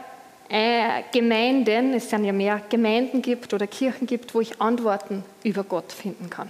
äh, 0.49 1.03
Gemeinden, 1.13 1.95
es 1.95 2.09
sind 2.09 2.25
ja 2.25 2.33
mehr 2.33 2.63
Gemeinden 2.69 3.23
gibt 3.23 3.53
oder 3.53 3.67
Kirchen 3.67 4.07
gibt, 4.07 4.35
wo 4.35 4.41
ich 4.41 4.61
Antworten 4.61 5.25
über 5.45 5.65
Gott 5.65 5.93
finden 5.93 6.31
kann. 6.31 6.49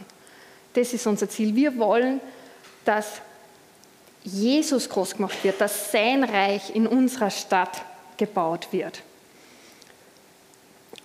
Das 0.75 0.93
ist 0.93 1.07
unser 1.07 1.29
Ziel. 1.29 1.57
Wir 1.57 1.77
wollen, 1.79 2.21
dass 2.85 3.21
Jesus 4.23 4.89
groß 4.89 5.17
gemacht 5.17 5.43
wird, 5.43 5.61
dass 5.61 5.91
sein 5.91 6.23
Reich 6.25 6.75
in 6.75 6.87
unserer 6.87 7.31
Stadt 7.31 7.83
gebaut 8.17 8.69
wird. 8.71 9.03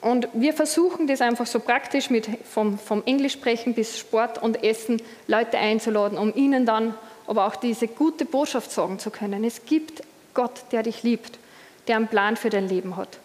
Und 0.02 0.28
wir 0.34 0.54
versuchen 0.54 1.08
das 1.08 1.22
einfach 1.22 1.48
so 1.48 1.62
praktisch 1.62 2.10
mit 2.10 2.28
vom, 2.44 2.78
vom 2.78 3.04
Englischsprechen 3.06 3.74
bis 3.74 3.98
Sport 3.98 4.42
und 4.42 4.62
Essen 4.62 5.02
Leute 5.28 5.58
einzuladen, 5.58 6.18
um 6.18 6.36
ihnen 6.36 6.66
dann 6.66 6.94
aber 7.26 7.48
auch 7.48 7.56
diese 7.56 7.88
gute 7.88 8.26
Botschaft 8.26 8.72
sagen 8.72 9.00
zu 9.00 9.12
können. 9.12 9.46
Es 9.46 9.66
gibt 9.66 10.04
Gott, 10.34 10.66
der 10.72 10.84
dich 10.84 11.04
liebt, 11.04 11.40
der 11.88 11.98
einen 11.98 12.08
Plan 12.08 12.38
für 12.38 12.50
dein 12.50 12.68
Leben 12.68 12.98
hat, 12.98 13.20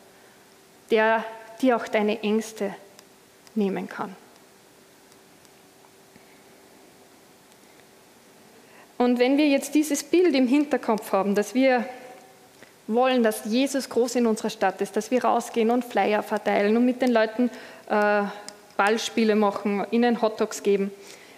der 0.90 1.24
dir 1.60 1.76
auch 1.76 1.88
deine 1.88 2.22
Ängste 2.22 2.74
nehmen 3.54 3.88
kann. 3.88 4.14
Und 8.96 9.20
wenn 9.20 9.38
wir 9.38 9.48
jetzt 9.48 9.74
dieses 9.74 10.02
Bild 10.02 10.34
im 10.34 10.48
Hinterkopf 10.48 11.12
haben, 11.12 11.34
dass 11.36 11.54
wir 11.54 11.84
wollen, 12.88 13.22
dass 13.22 13.44
Jesus 13.44 13.88
groß 13.88 14.16
in 14.16 14.26
unserer 14.26 14.50
Stadt 14.50 14.80
ist, 14.80 14.96
dass 14.96 15.10
wir 15.10 15.24
rausgehen 15.24 15.70
und 15.70 15.84
Flyer 15.84 16.22
verteilen 16.22 16.76
und 16.76 16.84
mit 16.84 17.00
den 17.00 17.12
Leuten 17.12 17.50
äh, 17.88 18.22
Ballspiele 18.76 19.36
machen, 19.36 19.86
ihnen 19.90 20.20
Hotdogs 20.20 20.62
geben. 20.62 20.90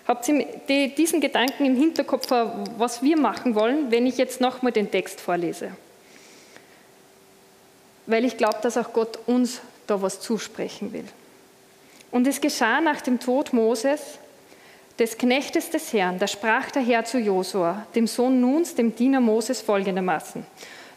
Habt 0.06 0.26
ihr 0.28 0.46
die, 0.68 0.94
diesen 0.94 1.20
Gedanken 1.20 1.66
im 1.66 1.76
Hinterkopf, 1.76 2.30
was 2.78 3.02
wir 3.02 3.18
machen 3.18 3.54
wollen, 3.54 3.90
wenn 3.90 4.06
ich 4.06 4.16
jetzt 4.16 4.40
nochmal 4.40 4.72
den 4.72 4.90
Text 4.90 5.20
vorlese? 5.20 5.72
Weil 8.10 8.24
ich 8.24 8.36
glaube, 8.36 8.58
dass 8.62 8.76
auch 8.76 8.92
Gott 8.92 9.20
uns 9.26 9.60
da 9.86 10.02
was 10.02 10.20
zusprechen 10.20 10.92
will. 10.92 11.04
Und 12.10 12.26
es 12.26 12.40
geschah 12.40 12.80
nach 12.80 13.00
dem 13.00 13.20
Tod 13.20 13.52
Moses, 13.52 14.18
des 14.98 15.16
Knechtes 15.16 15.70
des 15.70 15.92
Herrn, 15.92 16.18
da 16.18 16.26
sprach 16.26 16.72
der 16.72 16.82
Herr 16.82 17.04
zu 17.04 17.18
Josua, 17.18 17.86
dem 17.94 18.08
Sohn 18.08 18.40
Nuns, 18.40 18.74
dem 18.74 18.96
Diener 18.96 19.20
Moses, 19.20 19.60
folgendermaßen: 19.62 20.44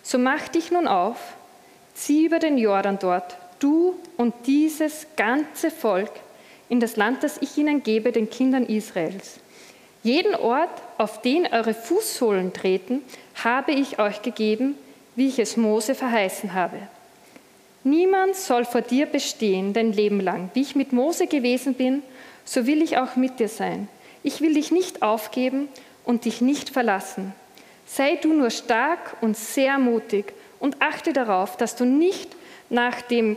So 0.02 0.18
mach 0.18 0.48
dich 0.48 0.72
nun 0.72 0.88
auf, 0.88 1.18
zieh 1.94 2.26
über 2.26 2.40
den 2.40 2.58
Jordan 2.58 2.98
dort, 3.00 3.38
du 3.60 3.96
und 4.18 4.34
dieses 4.48 5.06
ganze 5.16 5.70
Volk 5.70 6.12
in 6.68 6.80
das 6.80 6.98
Land, 6.98 7.22
das 7.22 7.38
ich 7.42 7.56
ihnen 7.58 7.84
gebe, 7.84 8.12
den 8.12 8.30
Kindern 8.30 8.66
Israels. 8.66 9.40
Jeden 10.02 10.34
Ort, 10.34 10.82
auf 10.98 11.22
den 11.22 11.46
eure 11.46 11.76
Fußsohlen 11.76 12.54
treten, 12.54 13.04
habe 13.44 13.72
ich 13.72 14.00
euch 14.00 14.24
gegeben, 14.24 14.76
wie 15.16 15.28
ich 15.28 15.38
es 15.38 15.56
Mose 15.58 15.94
verheißen 15.94 16.54
habe. 16.54 16.80
Niemand 17.84 18.36
soll 18.36 18.64
vor 18.64 18.82
dir 18.82 19.06
bestehen 19.06 19.74
dein 19.74 19.92
Leben 19.92 20.22
lang. 20.22 20.50
Wie 20.54 20.62
ich 20.62 20.76
mit 20.76 20.94
Mose 20.94 21.28
gewesen 21.28 21.74
bin, 21.74 22.02
so 22.46 22.66
will 22.66 22.82
ich 22.82 22.98
auch 22.98 23.16
mit 23.16 23.40
dir 23.40 23.50
sein. 23.50 23.90
Ich 24.24 24.40
will 24.40 24.54
dich 24.54 24.72
nicht 24.72 25.02
aufgeben 25.02 25.68
und 26.06 26.26
dich 26.26 26.40
nicht 26.40 26.70
verlassen. 26.70 27.34
Sei 27.86 28.16
du 28.16 28.34
nur 28.34 28.52
stark 28.52 29.18
und 29.22 29.36
sehr 29.36 29.78
mutig 29.80 30.34
und 30.60 30.82
achte 30.82 31.12
darauf, 31.12 31.58
dass 31.58 31.76
du 31.76 31.84
nicht 31.84 32.36
nach 32.70 33.02
dem 33.02 33.36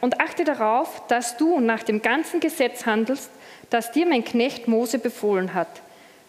und 0.00 0.20
achte 0.20 0.44
darauf, 0.44 1.02
dass 1.08 1.36
du 1.36 1.58
nach 1.58 1.82
dem 1.82 2.00
ganzen 2.00 2.38
Gesetz 2.38 2.86
handelst, 2.86 3.30
das 3.68 3.90
dir 3.90 4.06
mein 4.06 4.24
Knecht 4.24 4.68
Mose 4.68 5.00
befohlen 5.00 5.54
hat. 5.54 5.82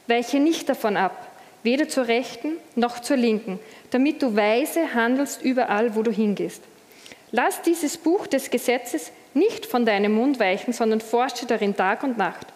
Weiche 0.07 0.39
nicht 0.39 0.67
davon 0.69 0.97
ab, 0.97 1.27
weder 1.61 1.87
zur 1.87 2.07
rechten 2.07 2.53
noch 2.75 2.99
zur 2.99 3.17
linken, 3.17 3.59
damit 3.91 4.23
du 4.23 4.35
weise 4.35 4.95
handelst 4.95 5.43
überall, 5.43 5.95
wo 5.95 6.01
du 6.01 6.11
hingehst. 6.11 6.63
Lass 7.31 7.61
dieses 7.61 7.97
Buch 7.97 8.27
des 8.27 8.49
Gesetzes 8.49 9.11
nicht 9.33 9.65
von 9.65 9.85
deinem 9.85 10.13
Mund 10.13 10.39
weichen, 10.39 10.73
sondern 10.73 11.01
forsche 11.01 11.45
darin 11.45 11.75
Tag 11.75 12.03
und 12.03 12.17
Nacht, 12.17 12.47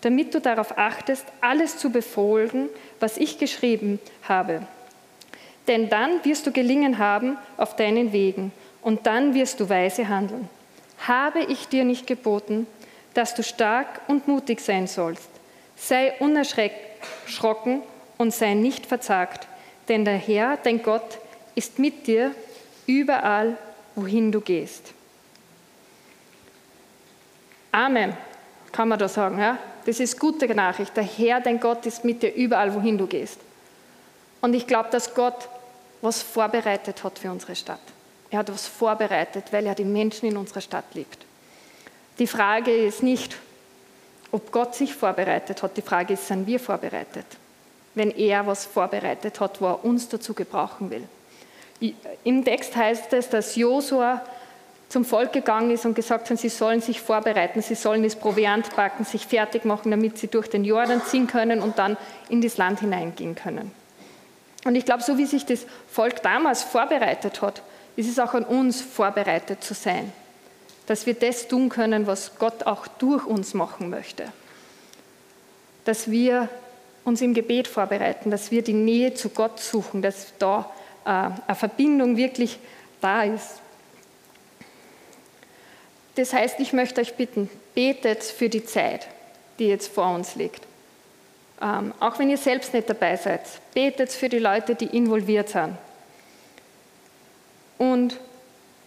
damit 0.00 0.34
du 0.34 0.40
darauf 0.40 0.76
achtest, 0.76 1.24
alles 1.40 1.78
zu 1.78 1.90
befolgen, 1.90 2.68
was 3.00 3.16
ich 3.16 3.38
geschrieben 3.38 4.00
habe. 4.28 4.62
Denn 5.68 5.88
dann 5.88 6.24
wirst 6.24 6.46
du 6.46 6.52
gelingen 6.52 6.98
haben 6.98 7.36
auf 7.56 7.76
deinen 7.76 8.12
Wegen 8.12 8.52
und 8.82 9.06
dann 9.06 9.34
wirst 9.34 9.60
du 9.60 9.68
weise 9.68 10.08
handeln. 10.08 10.48
Habe 11.06 11.40
ich 11.40 11.68
dir 11.68 11.84
nicht 11.84 12.06
geboten, 12.06 12.66
dass 13.14 13.34
du 13.34 13.42
stark 13.42 14.00
und 14.08 14.26
mutig 14.26 14.60
sein 14.60 14.86
sollst? 14.86 15.28
Sei 15.76 16.14
unerschrocken 16.18 17.82
und 18.16 18.34
sei 18.34 18.54
nicht 18.54 18.86
verzagt, 18.86 19.46
denn 19.88 20.04
der 20.04 20.16
Herr, 20.16 20.56
dein 20.56 20.82
Gott, 20.82 21.18
ist 21.54 21.78
mit 21.78 22.06
dir 22.06 22.34
überall, 22.86 23.56
wohin 23.98 24.32
du 24.32 24.40
gehst. 24.40 24.92
Amen, 27.72 28.16
kann 28.72 28.88
man 28.88 28.98
da 28.98 29.08
sagen. 29.08 29.38
Ja? 29.38 29.58
Das 29.84 30.00
ist 30.00 30.18
gute 30.18 30.46
Nachricht. 30.54 30.96
Der 30.96 31.04
Herr, 31.04 31.40
dein 31.40 31.60
Gott, 31.60 31.84
ist 31.86 32.04
mit 32.04 32.22
dir 32.22 32.34
überall, 32.34 32.74
wohin 32.74 32.98
du 32.98 33.06
gehst. 33.06 33.38
Und 34.40 34.54
ich 34.54 34.66
glaube, 34.66 34.88
dass 34.90 35.14
Gott 35.14 35.48
was 36.00 36.22
vorbereitet 36.22 37.02
hat 37.02 37.18
für 37.18 37.30
unsere 37.30 37.56
Stadt. 37.56 37.80
Er 38.30 38.40
hat 38.40 38.52
was 38.52 38.66
vorbereitet, 38.66 39.46
weil 39.50 39.66
er 39.66 39.74
die 39.74 39.84
Menschen 39.84 40.28
in 40.28 40.36
unserer 40.36 40.60
Stadt 40.60 40.84
liebt. 40.94 41.18
Die 42.18 42.26
Frage 42.26 42.70
ist 42.70 43.02
nicht, 43.02 43.36
ob 44.30 44.52
Gott 44.52 44.74
sich 44.74 44.94
vorbereitet 44.94 45.62
hat. 45.62 45.76
Die 45.76 45.82
Frage 45.82 46.14
ist, 46.14 46.26
sind 46.26 46.46
wir 46.46 46.60
vorbereitet? 46.60 47.26
Wenn 47.94 48.10
er 48.10 48.46
was 48.46 48.66
vorbereitet 48.66 49.40
hat, 49.40 49.60
wo 49.60 49.66
er 49.66 49.84
uns 49.84 50.08
dazu 50.08 50.34
gebrauchen 50.34 50.90
will. 50.90 51.08
Im 52.24 52.44
Text 52.44 52.74
heißt 52.74 53.12
es, 53.12 53.28
dass 53.28 53.56
Josua 53.56 54.22
zum 54.88 55.04
Volk 55.04 55.32
gegangen 55.32 55.70
ist 55.70 55.84
und 55.84 55.94
gesagt 55.94 56.30
hat, 56.30 56.38
sie 56.38 56.48
sollen 56.48 56.80
sich 56.80 57.00
vorbereiten, 57.00 57.60
sie 57.60 57.74
sollen 57.74 58.02
das 58.02 58.16
Proviant 58.16 58.74
backen, 58.74 59.04
sich 59.04 59.26
fertig 59.26 59.64
machen, 59.64 59.90
damit 59.90 60.18
sie 60.18 60.28
durch 60.28 60.48
den 60.48 60.64
Jordan 60.64 61.02
ziehen 61.02 61.26
können 61.26 61.60
und 61.60 61.78
dann 61.78 61.96
in 62.28 62.40
das 62.40 62.56
Land 62.56 62.80
hineingehen 62.80 63.34
können. 63.34 63.70
Und 64.64 64.74
ich 64.74 64.84
glaube, 64.84 65.02
so 65.02 65.18
wie 65.18 65.26
sich 65.26 65.44
das 65.46 65.66
Volk 65.90 66.22
damals 66.22 66.62
vorbereitet 66.62 67.42
hat, 67.42 67.62
ist 67.96 68.08
es 68.08 68.18
auch 68.18 68.34
an 68.34 68.44
uns 68.44 68.80
vorbereitet 68.80 69.62
zu 69.62 69.74
sein, 69.74 70.12
dass 70.86 71.06
wir 71.06 71.14
das 71.14 71.48
tun 71.48 71.68
können, 71.68 72.06
was 72.06 72.38
Gott 72.38 72.64
auch 72.64 72.86
durch 72.86 73.26
uns 73.26 73.54
machen 73.54 73.90
möchte. 73.90 74.24
Dass 75.84 76.10
wir 76.10 76.48
uns 77.04 77.20
im 77.20 77.34
Gebet 77.34 77.68
vorbereiten, 77.68 78.30
dass 78.30 78.50
wir 78.50 78.62
die 78.62 78.72
Nähe 78.72 79.14
zu 79.14 79.28
Gott 79.30 79.60
suchen, 79.60 80.02
dass 80.02 80.32
da 80.38 80.70
eine 81.08 81.56
Verbindung 81.56 82.16
wirklich 82.16 82.58
da 83.00 83.22
ist. 83.22 83.60
Das 86.16 86.32
heißt, 86.32 86.60
ich 86.60 86.72
möchte 86.72 87.00
euch 87.00 87.14
bitten, 87.14 87.48
betet 87.74 88.22
für 88.22 88.48
die 88.48 88.64
Zeit, 88.64 89.06
die 89.58 89.68
jetzt 89.68 89.92
vor 89.92 90.14
uns 90.14 90.34
liegt. 90.34 90.62
Ähm, 91.62 91.94
auch 92.00 92.18
wenn 92.18 92.28
ihr 92.28 92.36
selbst 92.36 92.74
nicht 92.74 92.90
dabei 92.90 93.16
seid, 93.16 93.42
betet 93.72 94.12
für 94.12 94.28
die 94.28 94.38
Leute, 94.38 94.74
die 94.74 94.86
involviert 94.86 95.48
sind. 95.48 95.76
Und 97.78 98.18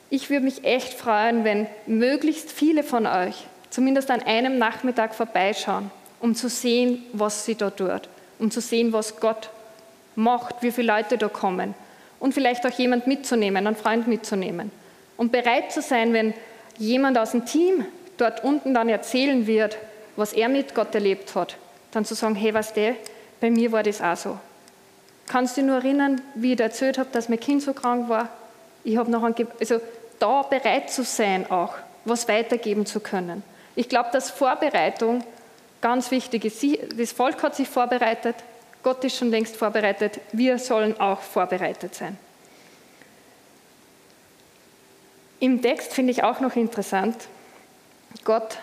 ich 0.10 0.30
würde 0.30 0.46
mich 0.46 0.64
echt 0.64 0.94
freuen, 0.94 1.44
wenn 1.44 1.68
möglichst 1.86 2.52
viele 2.52 2.84
von 2.84 3.08
euch 3.08 3.48
zumindest 3.70 4.12
an 4.12 4.22
einem 4.22 4.58
Nachmittag 4.58 5.16
vorbeischauen, 5.16 5.90
um 6.20 6.36
zu 6.36 6.50
sehen, 6.50 7.04
was 7.14 7.46
sie 7.46 7.56
da 7.56 7.70
tut, 7.70 8.10
um 8.38 8.52
zu 8.52 8.60
sehen, 8.60 8.92
was 8.92 9.20
Gott 9.20 9.50
macht, 10.16 10.56
wie 10.62 10.72
viele 10.72 10.94
Leute 10.94 11.18
da 11.18 11.30
kommen 11.30 11.74
und 12.22 12.34
vielleicht 12.34 12.66
auch 12.66 12.72
jemand 12.72 13.08
mitzunehmen, 13.08 13.68
einen 13.68 13.76
Freund 13.76 14.08
mitzunehmen 14.08 14.72
und 15.18 15.32
bereit 15.32 15.74
zu 15.74 15.82
sein, 15.82 16.14
wenn 16.14 16.34
jemand 16.78 17.18
aus 17.18 17.32
dem 17.32 17.46
Team 17.46 17.86
dort 18.18 18.44
unten 18.44 18.74
dann 18.74 18.88
erzählen 18.88 19.46
wird, 19.48 19.78
was 20.16 20.32
er 20.32 20.48
mit 20.48 20.74
Gott 20.76 20.94
erlebt 20.96 21.36
hat, 21.36 21.58
dann 21.92 22.06
zu 22.06 22.14
sagen, 22.14 22.36
hey, 22.36 22.54
was 22.54 22.74
der, 22.74 22.96
bei 23.42 23.50
mir 23.50 23.72
war 23.72 23.84
das 23.84 24.02
auch 24.02 24.16
so. 24.16 24.38
Kannst 25.28 25.58
du 25.58 25.62
dich 25.62 25.68
nur 25.68 25.78
erinnern, 25.78 26.22
wie 26.36 26.52
ich 26.52 26.58
dir 26.58 26.64
erzählt 26.64 26.98
habe, 26.98 27.10
dass 27.12 27.28
mein 27.28 27.40
Kind 27.40 27.64
so 27.64 27.74
krank 27.74 28.08
war? 28.08 28.30
Ich 28.84 28.98
habe 28.98 29.10
noch 29.10 29.24
einen, 29.24 29.36
also 29.60 29.82
da 30.20 30.44
bereit 30.44 30.92
zu 30.92 31.04
sein 31.04 31.50
auch, 31.50 31.74
was 32.06 32.28
weitergeben 32.28 32.86
zu 32.86 33.00
können. 33.00 33.44
Ich 33.76 33.90
glaube, 33.90 34.10
dass 34.12 34.30
Vorbereitung 34.30 35.24
ganz 35.82 36.12
wichtig 36.12 36.46
ist. 36.46 36.64
das 36.98 37.12
Volk 37.12 37.42
hat 37.42 37.56
sich 37.56 37.68
vorbereitet, 37.68 38.36
Gott 38.84 39.04
ist 39.04 39.18
schon 39.18 39.30
längst 39.30 39.56
vorbereitet, 39.58 40.20
wir 40.32 40.58
sollen 40.58 41.00
auch 41.00 41.22
vorbereitet 41.22 41.94
sein. 41.96 42.18
Im 45.40 45.62
Text 45.62 45.94
finde 45.94 46.12
ich 46.12 46.24
auch 46.24 46.40
noch 46.40 46.56
interessant, 46.56 47.16
Gott 48.24 48.60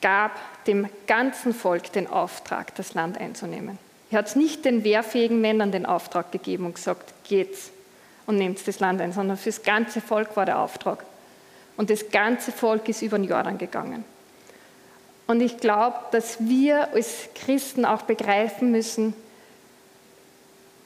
gab 0.00 0.32
dem 0.64 0.88
ganzen 1.06 1.52
Volk 1.52 1.92
den 1.92 2.06
Auftrag, 2.06 2.74
das 2.76 2.94
Land 2.94 3.18
einzunehmen. 3.18 3.78
Er 4.10 4.18
hat 4.18 4.28
es 4.28 4.36
nicht 4.36 4.64
den 4.64 4.84
wehrfähigen 4.84 5.40
Männern 5.40 5.72
den 5.72 5.84
Auftrag 5.84 6.32
gegeben 6.32 6.66
und 6.66 6.76
gesagt, 6.76 7.12
geht's 7.24 7.70
und 8.26 8.36
nehmt 8.36 8.66
das 8.66 8.80
Land 8.80 9.00
ein, 9.00 9.12
sondern 9.12 9.36
fürs 9.36 9.62
ganze 9.62 10.00
Volk 10.00 10.36
war 10.36 10.46
der 10.46 10.58
Auftrag. 10.60 11.04
Und 11.76 11.90
das 11.90 12.10
ganze 12.10 12.52
Volk 12.52 12.88
ist 12.88 13.02
über 13.02 13.18
den 13.18 13.28
Jordan 13.28 13.58
gegangen. 13.58 14.04
Und 15.26 15.42
ich 15.42 15.58
glaube, 15.58 15.96
dass 16.10 16.38
wir 16.40 16.92
als 16.94 17.28
Christen 17.34 17.84
auch 17.84 18.02
begreifen 18.02 18.70
müssen, 18.70 19.14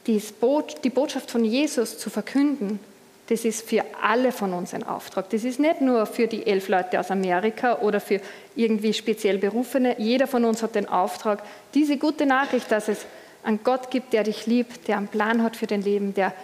die 0.07 0.91
Botschaft 0.91 1.31
von 1.31 1.45
Jesus 1.45 1.99
zu 1.99 2.11
verkünden, 2.11 2.81
das 3.29 3.45
ist 3.45 3.69
für 3.69 3.85
alle 4.03 4.33
von 4.33 4.53
uns 4.53 4.75
ein 4.75 4.83
Auftrag. 4.83 5.31
Das 5.31 5.45
ist 5.45 5.61
nicht 5.61 5.81
nur 5.81 6.07
für 6.07 6.27
die 6.27 6.47
elf 6.47 6.69
Leute 6.69 6.99
aus 6.99 7.11
Amerika 7.11 7.79
oder 7.79 8.01
für 8.01 8.21
irgendwie 8.57 8.93
speziell 8.93 9.39
Berufene. 9.39 9.99
Jeder 9.99 10.27
von 10.27 10.45
uns 10.45 10.63
hat 10.63 10.75
den 10.75 10.89
Auftrag, 10.89 11.43
diese 11.73 11.97
gute 11.97 12.27
Nachricht, 12.27 12.71
dass 12.71 12.89
es 12.89 13.07
einen 13.45 13.63
Gott 13.65 13.91
gibt, 13.91 14.13
der 14.13 14.25
dich 14.25 14.47
liebt, 14.47 14.89
der 14.89 14.99
einen 14.99 15.09
Plan 15.09 15.43
hat 15.43 15.57
für 15.57 15.67
dein 15.67 15.83
Leben, 15.83 16.15
der 16.15 16.35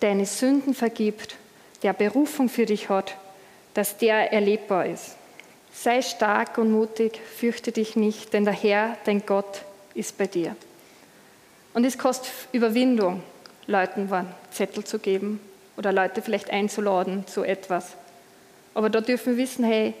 deine 0.00 0.26
Sünden 0.26 0.74
vergibt, 0.74 1.36
der 1.82 1.92
Berufung 1.92 2.48
für 2.48 2.66
dich 2.66 2.88
hat, 2.88 3.16
dass 3.74 3.96
der 3.96 4.32
erlebbar 4.32 4.86
ist. 4.86 5.16
Sei 5.72 6.02
stark 6.02 6.58
und 6.58 6.70
mutig, 6.70 7.20
fürchte 7.36 7.72
dich 7.72 7.96
nicht, 7.96 8.32
denn 8.32 8.44
der 8.44 8.54
Herr, 8.54 8.96
dein 9.04 9.24
Gott, 9.24 9.62
ist 9.94 10.18
bei 10.18 10.26
dir. 10.26 10.56
Und 11.74 11.84
es 11.84 11.98
kostet 11.98 12.32
Überwindung, 12.52 13.22
Leuten 13.66 14.12
einen 14.12 14.32
Zettel 14.50 14.84
zu 14.84 14.98
geben 14.98 15.40
oder 15.76 15.92
Leute 15.92 16.22
vielleicht 16.22 16.50
einzuladen 16.50 17.26
zu 17.26 17.42
etwas. 17.42 17.92
Aber 18.74 18.90
da 18.90 19.00
dürfen 19.00 19.36
wir 19.36 19.42
wissen, 19.42 19.64
hey, 19.64 19.94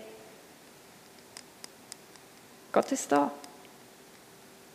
Gott 2.72 2.90
ist 2.92 3.10
da. 3.12 3.30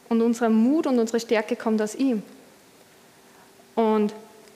Und 0.10 0.22
unser 0.22 0.50
Mut 0.50 0.88
und 0.88 1.00
unsere 1.00 1.20
Stärke 1.20 1.56
kommt 1.56 1.82
aus 1.82 1.96
ihm. 1.96 2.24
Und 3.76 4.14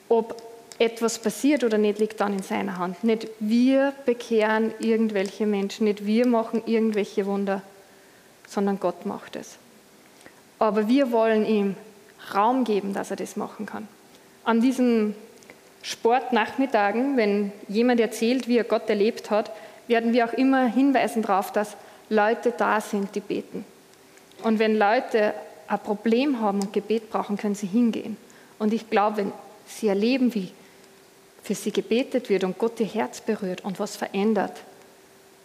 ob 0.08 0.42
etwas 0.78 1.18
passiert 1.18 1.62
oder 1.62 1.78
nicht, 1.78 1.98
liegt 1.98 2.20
dann 2.20 2.32
in 2.32 2.42
seiner 2.42 2.78
Hand. 2.78 3.04
Nicht 3.04 3.28
wir 3.38 3.92
bekehren 4.04 4.74
irgendwelche 4.80 5.46
Menschen, 5.46 5.84
nicht 5.84 6.04
wir 6.04 6.26
machen 6.26 6.62
irgendwelche 6.66 7.24
Wunder, 7.26 7.62
sondern 8.48 8.80
Gott 8.80 9.06
macht 9.06 9.36
es. 9.36 9.56
Aber 10.58 10.88
wir 10.88 11.12
wollen 11.12 11.46
ihm 11.46 11.76
Raum 12.32 12.64
geben, 12.64 12.94
dass 12.94 13.10
er 13.10 13.16
das 13.16 13.36
machen 13.36 13.66
kann. 13.66 13.88
An 14.44 14.60
diesen 14.60 15.14
Sportnachmittagen, 15.82 17.16
wenn 17.16 17.52
jemand 17.68 18.00
erzählt, 18.00 18.48
wie 18.48 18.58
er 18.58 18.64
Gott 18.64 18.88
erlebt 18.88 19.30
hat, 19.30 19.50
werden 19.86 20.12
wir 20.12 20.24
auch 20.26 20.32
immer 20.32 20.66
hinweisen 20.66 21.22
darauf, 21.22 21.52
dass 21.52 21.76
Leute 22.08 22.52
da 22.56 22.80
sind, 22.80 23.14
die 23.14 23.20
beten. 23.20 23.64
Und 24.42 24.58
wenn 24.58 24.78
Leute 24.78 25.34
ein 25.66 25.78
Problem 25.78 26.40
haben 26.40 26.60
und 26.60 26.72
Gebet 26.72 27.10
brauchen, 27.10 27.36
können 27.36 27.54
sie 27.54 27.66
hingehen. 27.66 28.16
Und 28.58 28.72
ich 28.72 28.88
glaube, 28.90 29.18
wenn 29.18 29.32
sie 29.66 29.88
erleben, 29.88 30.34
wie 30.34 30.50
für 31.42 31.54
sie 31.54 31.72
gebetet 31.72 32.30
wird 32.30 32.44
und 32.44 32.58
Gott 32.58 32.80
ihr 32.80 32.86
Herz 32.86 33.20
berührt 33.20 33.64
und 33.64 33.78
was 33.78 33.96
verändert, 33.96 34.52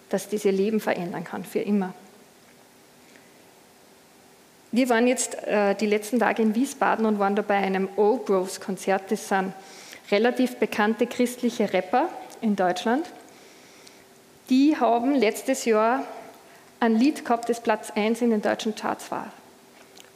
dass 0.10 0.30
diese 0.30 0.50
Leben 0.50 0.80
verändern 0.80 1.24
kann, 1.24 1.44
für 1.44 1.60
immer. 1.60 1.94
Wir 4.72 4.88
waren 4.90 5.08
jetzt 5.08 5.36
äh, 5.48 5.74
die 5.74 5.88
letzten 5.88 6.20
Tage 6.20 6.44
in 6.44 6.54
Wiesbaden 6.54 7.06
und 7.06 7.18
waren 7.18 7.36
da 7.36 7.42
bei 7.42 7.56
einem 7.56 7.90
Old 7.96 8.28
Groves 8.28 8.62
Konzert. 8.62 9.04
Das 9.10 9.28
sind 9.28 9.54
relativ 10.12 10.58
bekannte 10.58 11.08
christliche 11.08 11.74
Rapper 11.74 12.08
in 12.42 12.56
Deutschland. 12.56 13.06
Die 14.50 14.78
haben 14.78 15.16
letztes 15.16 15.66
Jahr 15.66 16.04
ein 16.80 16.96
Lied 16.96 17.26
gehabt, 17.26 17.50
das 17.50 17.62
Platz 17.62 17.92
1 17.92 18.22
in 18.22 18.30
den 18.30 18.42
deutschen 18.42 18.76
Charts 18.76 19.12
war, 19.12 19.32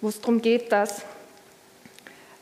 wo 0.01 0.09
es 0.09 0.21
darum 0.21 0.41
geht, 0.41 0.71
dass 0.71 1.01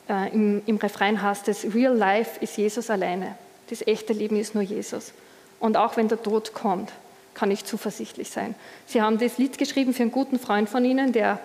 äh, 0.09 0.33
im, 0.33 0.61
im 0.65 0.77
Refrain 0.77 1.21
heißt 1.21 1.47
es, 1.47 1.73
Real 1.73 1.95
Life 1.95 2.39
ist 2.41 2.57
Jesus 2.57 2.89
alleine. 2.89 3.35
Das 3.69 3.81
echte 3.87 4.11
Leben 4.11 4.35
ist 4.35 4.53
nur 4.53 4.63
Jesus. 4.63 5.13
Und 5.61 5.77
auch 5.77 5.95
wenn 5.95 6.09
der 6.09 6.21
Tod 6.21 6.53
kommt, 6.53 6.91
kann 7.33 7.51
ich 7.51 7.63
zuversichtlich 7.63 8.29
sein. 8.29 8.55
Sie 8.85 9.01
haben 9.01 9.17
das 9.17 9.37
Lied 9.37 9.57
geschrieben 9.57 9.93
für 9.93 10.03
einen 10.03 10.11
guten 10.11 10.39
Freund 10.39 10.69
von 10.69 10.83
Ihnen, 10.83 11.13
der 11.13 11.39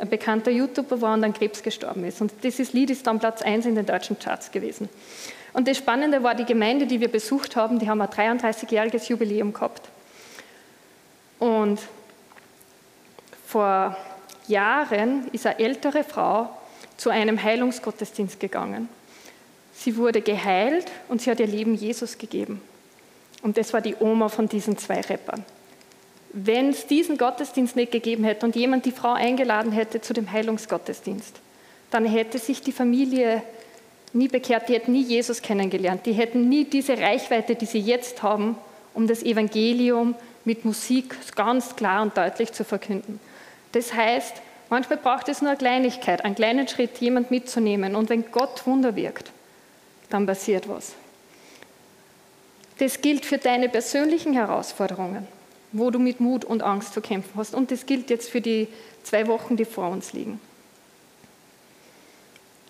ein 0.00 0.08
bekannter 0.08 0.50
YouTuber 0.50 1.00
war 1.00 1.14
und 1.14 1.24
an 1.24 1.34
Krebs 1.34 1.62
gestorben 1.62 2.04
ist. 2.04 2.20
Und 2.20 2.32
dieses 2.42 2.72
Lied 2.72 2.90
ist 2.90 3.06
dann 3.06 3.18
Platz 3.18 3.42
1 3.42 3.66
in 3.66 3.74
den 3.74 3.84
deutschen 3.84 4.18
Charts 4.18 4.50
gewesen. 4.50 4.88
Und 5.52 5.68
das 5.68 5.76
Spannende 5.76 6.22
war, 6.22 6.34
die 6.34 6.44
Gemeinde, 6.44 6.86
die 6.86 7.00
wir 7.00 7.08
besucht 7.08 7.56
haben, 7.56 7.78
die 7.78 7.88
haben 7.88 8.00
ein 8.00 8.08
33-jähriges 8.08 9.08
Jubiläum 9.08 9.52
gehabt. 9.52 9.88
Und 11.38 11.80
vor 13.46 13.96
Jahren 14.46 15.28
ist 15.32 15.46
eine 15.46 15.58
ältere 15.58 16.04
Frau 16.04 16.48
zu 16.96 17.10
einem 17.10 17.42
Heilungsgottesdienst 17.42 18.40
gegangen. 18.40 18.88
Sie 19.74 19.96
wurde 19.96 20.20
geheilt 20.22 20.90
und 21.08 21.20
sie 21.20 21.30
hat 21.30 21.40
ihr 21.40 21.46
Leben 21.46 21.74
Jesus 21.74 22.16
gegeben. 22.16 22.62
Und 23.42 23.56
das 23.56 23.72
war 23.72 23.80
die 23.80 23.96
Oma 23.98 24.28
von 24.28 24.48
diesen 24.48 24.76
zwei 24.78 25.00
Rappern. 25.00 25.44
Wenn 26.32 26.70
es 26.70 26.86
diesen 26.86 27.18
Gottesdienst 27.18 27.76
nicht 27.76 27.92
gegeben 27.92 28.24
hätte 28.24 28.46
und 28.46 28.56
jemand 28.56 28.84
die 28.84 28.92
Frau 28.92 29.12
eingeladen 29.12 29.72
hätte 29.72 30.00
zu 30.00 30.12
dem 30.12 30.30
Heilungsgottesdienst, 30.30 31.36
dann 31.90 32.04
hätte 32.04 32.38
sich 32.38 32.62
die 32.62 32.72
Familie 32.72 33.42
nie 34.12 34.28
bekehrt, 34.28 34.68
die 34.68 34.74
hätten 34.74 34.92
nie 34.92 35.02
Jesus 35.02 35.42
kennengelernt, 35.42 36.06
die 36.06 36.12
hätten 36.12 36.48
nie 36.48 36.64
diese 36.64 36.98
Reichweite, 36.98 37.56
die 37.56 37.66
sie 37.66 37.80
jetzt 37.80 38.22
haben, 38.22 38.56
um 38.94 39.06
das 39.06 39.22
Evangelium 39.22 40.14
mit 40.44 40.64
Musik 40.64 41.16
ganz 41.34 41.74
klar 41.74 42.02
und 42.02 42.16
deutlich 42.16 42.52
zu 42.52 42.64
verkünden. 42.64 43.20
Das 43.72 43.92
heißt, 43.92 44.42
Manchmal 44.70 44.98
braucht 44.98 45.28
es 45.28 45.42
nur 45.42 45.50
eine 45.50 45.58
Kleinigkeit, 45.58 46.24
einen 46.24 46.36
kleinen 46.36 46.68
Schritt, 46.68 46.98
jemand 46.98 47.32
mitzunehmen. 47.32 47.96
Und 47.96 48.08
wenn 48.08 48.30
Gott 48.30 48.64
Wunder 48.66 48.94
wirkt, 48.94 49.32
dann 50.08 50.26
passiert 50.26 50.68
was. 50.68 50.92
Das 52.78 53.00
gilt 53.02 53.26
für 53.26 53.36
deine 53.36 53.68
persönlichen 53.68 54.32
Herausforderungen, 54.32 55.26
wo 55.72 55.90
du 55.90 55.98
mit 55.98 56.20
Mut 56.20 56.44
und 56.44 56.62
Angst 56.62 56.94
zu 56.94 57.00
kämpfen 57.00 57.32
hast. 57.36 57.54
Und 57.54 57.70
das 57.70 57.86
gilt 57.86 58.10
jetzt 58.10 58.30
für 58.30 58.40
die 58.40 58.68
zwei 59.02 59.26
Wochen, 59.26 59.56
die 59.56 59.64
vor 59.64 59.88
uns 59.88 60.12
liegen. 60.12 60.40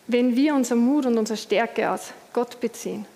Wenn 0.06 0.36
wir 0.36 0.54
unser 0.54 0.76
Mut 0.76 1.06
und 1.06 1.18
unsere 1.18 1.36
Stärke 1.36 1.90
aus 1.90 2.12
Gott 2.32 2.60
beziehen, 2.60 3.06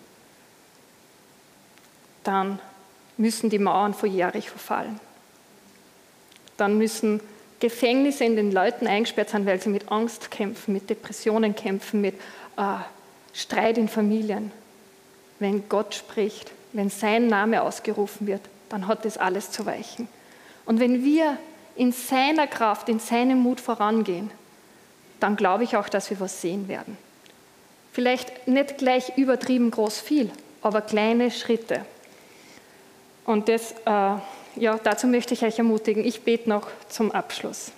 dann 2.23 2.59
müssen 3.17 3.51
die 3.51 3.59
Mauern 3.59 3.95
vor 3.95 4.09
Jericho 4.09 4.51
verfallen. 4.51 4.99
Dann 6.57 6.79
müssen 6.79 7.21
Gefängnisse 7.61 8.25
in 8.25 8.37
den 8.37 8.53
Leuten 8.53 8.87
eingesperrt 8.87 9.31
sind, 9.31 9.47
weil 9.47 9.61
sie 9.61 9.71
mit 9.71 9.91
Angst 9.91 10.31
kämpfen, 10.31 10.73
mit 10.73 10.89
Depressionen 10.89 11.55
kämpfen, 11.55 12.01
mit 12.01 12.15
äh, 12.57 12.77
Streit 13.33 13.79
in 13.79 13.89
Familien. 13.89 14.53
Wenn 15.39 15.69
Gott 15.69 15.95
spricht, 15.95 16.53
wenn 16.73 16.91
sein 16.91 17.27
Name 17.27 17.63
ausgerufen 17.63 18.27
wird, 18.27 18.43
dann 18.69 18.87
hat 18.87 19.05
das 19.05 19.19
alles 19.19 19.51
zu 19.51 19.67
weichen. 19.67 20.09
Und 20.67 20.81
wenn 20.81 21.05
wir 21.05 21.37
in 21.77 21.93
seiner 21.93 22.47
Kraft, 22.47 22.89
in 22.89 22.99
seinem 22.99 23.39
Mut 23.39 23.61
vorangehen, 23.61 24.31
dann 25.21 25.37
glaube 25.37 25.65
ich 25.65 25.77
auch, 25.77 25.89
dass 25.89 26.11
wir 26.11 26.21
was 26.21 26.41
sehen 26.41 26.69
werden. 26.69 26.97
Vielleicht 27.93 28.49
nicht 28.49 28.79
gleich 28.79 29.17
übertrieben 29.17 29.71
groß 29.71 30.01
viel, 30.01 30.31
aber 30.63 30.81
kleine 30.81 31.31
Schritte. 31.31 31.85
Und 33.25 33.49
das 33.49 33.73
äh, 33.87 34.17
ja, 34.57 34.79
dazu 34.83 35.07
möchte 35.07 35.35
ich 35.35 35.45
euch 35.45 35.59
ermutigen. 35.59 36.05
Ich 36.05 36.23
bete 36.23 36.49
noch 36.49 36.69
zum 36.89 37.11
Abschluss. 37.13 37.73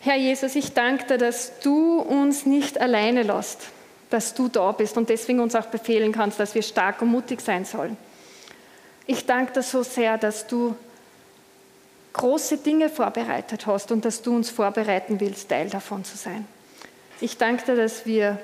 Herr 0.00 0.16
Jesus, 0.16 0.56
ich 0.56 0.72
danke 0.72 1.06
dir, 1.06 1.18
dass 1.18 1.60
du 1.60 2.00
uns 2.00 2.46
nicht 2.46 2.80
alleine 2.80 3.22
lässt, 3.22 3.68
dass 4.10 4.34
du 4.34 4.48
da 4.48 4.72
bist 4.72 4.96
und 4.96 5.08
deswegen 5.08 5.40
uns 5.40 5.54
auch 5.54 5.66
befehlen 5.66 6.12
kannst, 6.12 6.40
dass 6.40 6.54
wir 6.54 6.62
stark 6.62 7.02
und 7.02 7.08
mutig 7.08 7.40
sein 7.40 7.64
sollen. 7.64 7.96
Ich 9.06 9.26
danke 9.26 9.52
dir 9.52 9.62
so 9.62 9.82
sehr, 9.82 10.18
dass 10.18 10.46
du 10.46 10.74
große 12.12 12.58
Dinge 12.58 12.88
vorbereitet 12.88 13.66
hast 13.66 13.90
und 13.90 14.04
dass 14.04 14.22
du 14.22 14.34
uns 14.34 14.50
vorbereiten 14.50 15.18
willst, 15.20 15.48
Teil 15.48 15.70
davon 15.70 16.04
zu 16.04 16.16
sein. 16.16 16.46
Ich 17.20 17.38
danke 17.38 17.64
dir, 17.64 17.76
dass 17.76 18.06
wir 18.06 18.38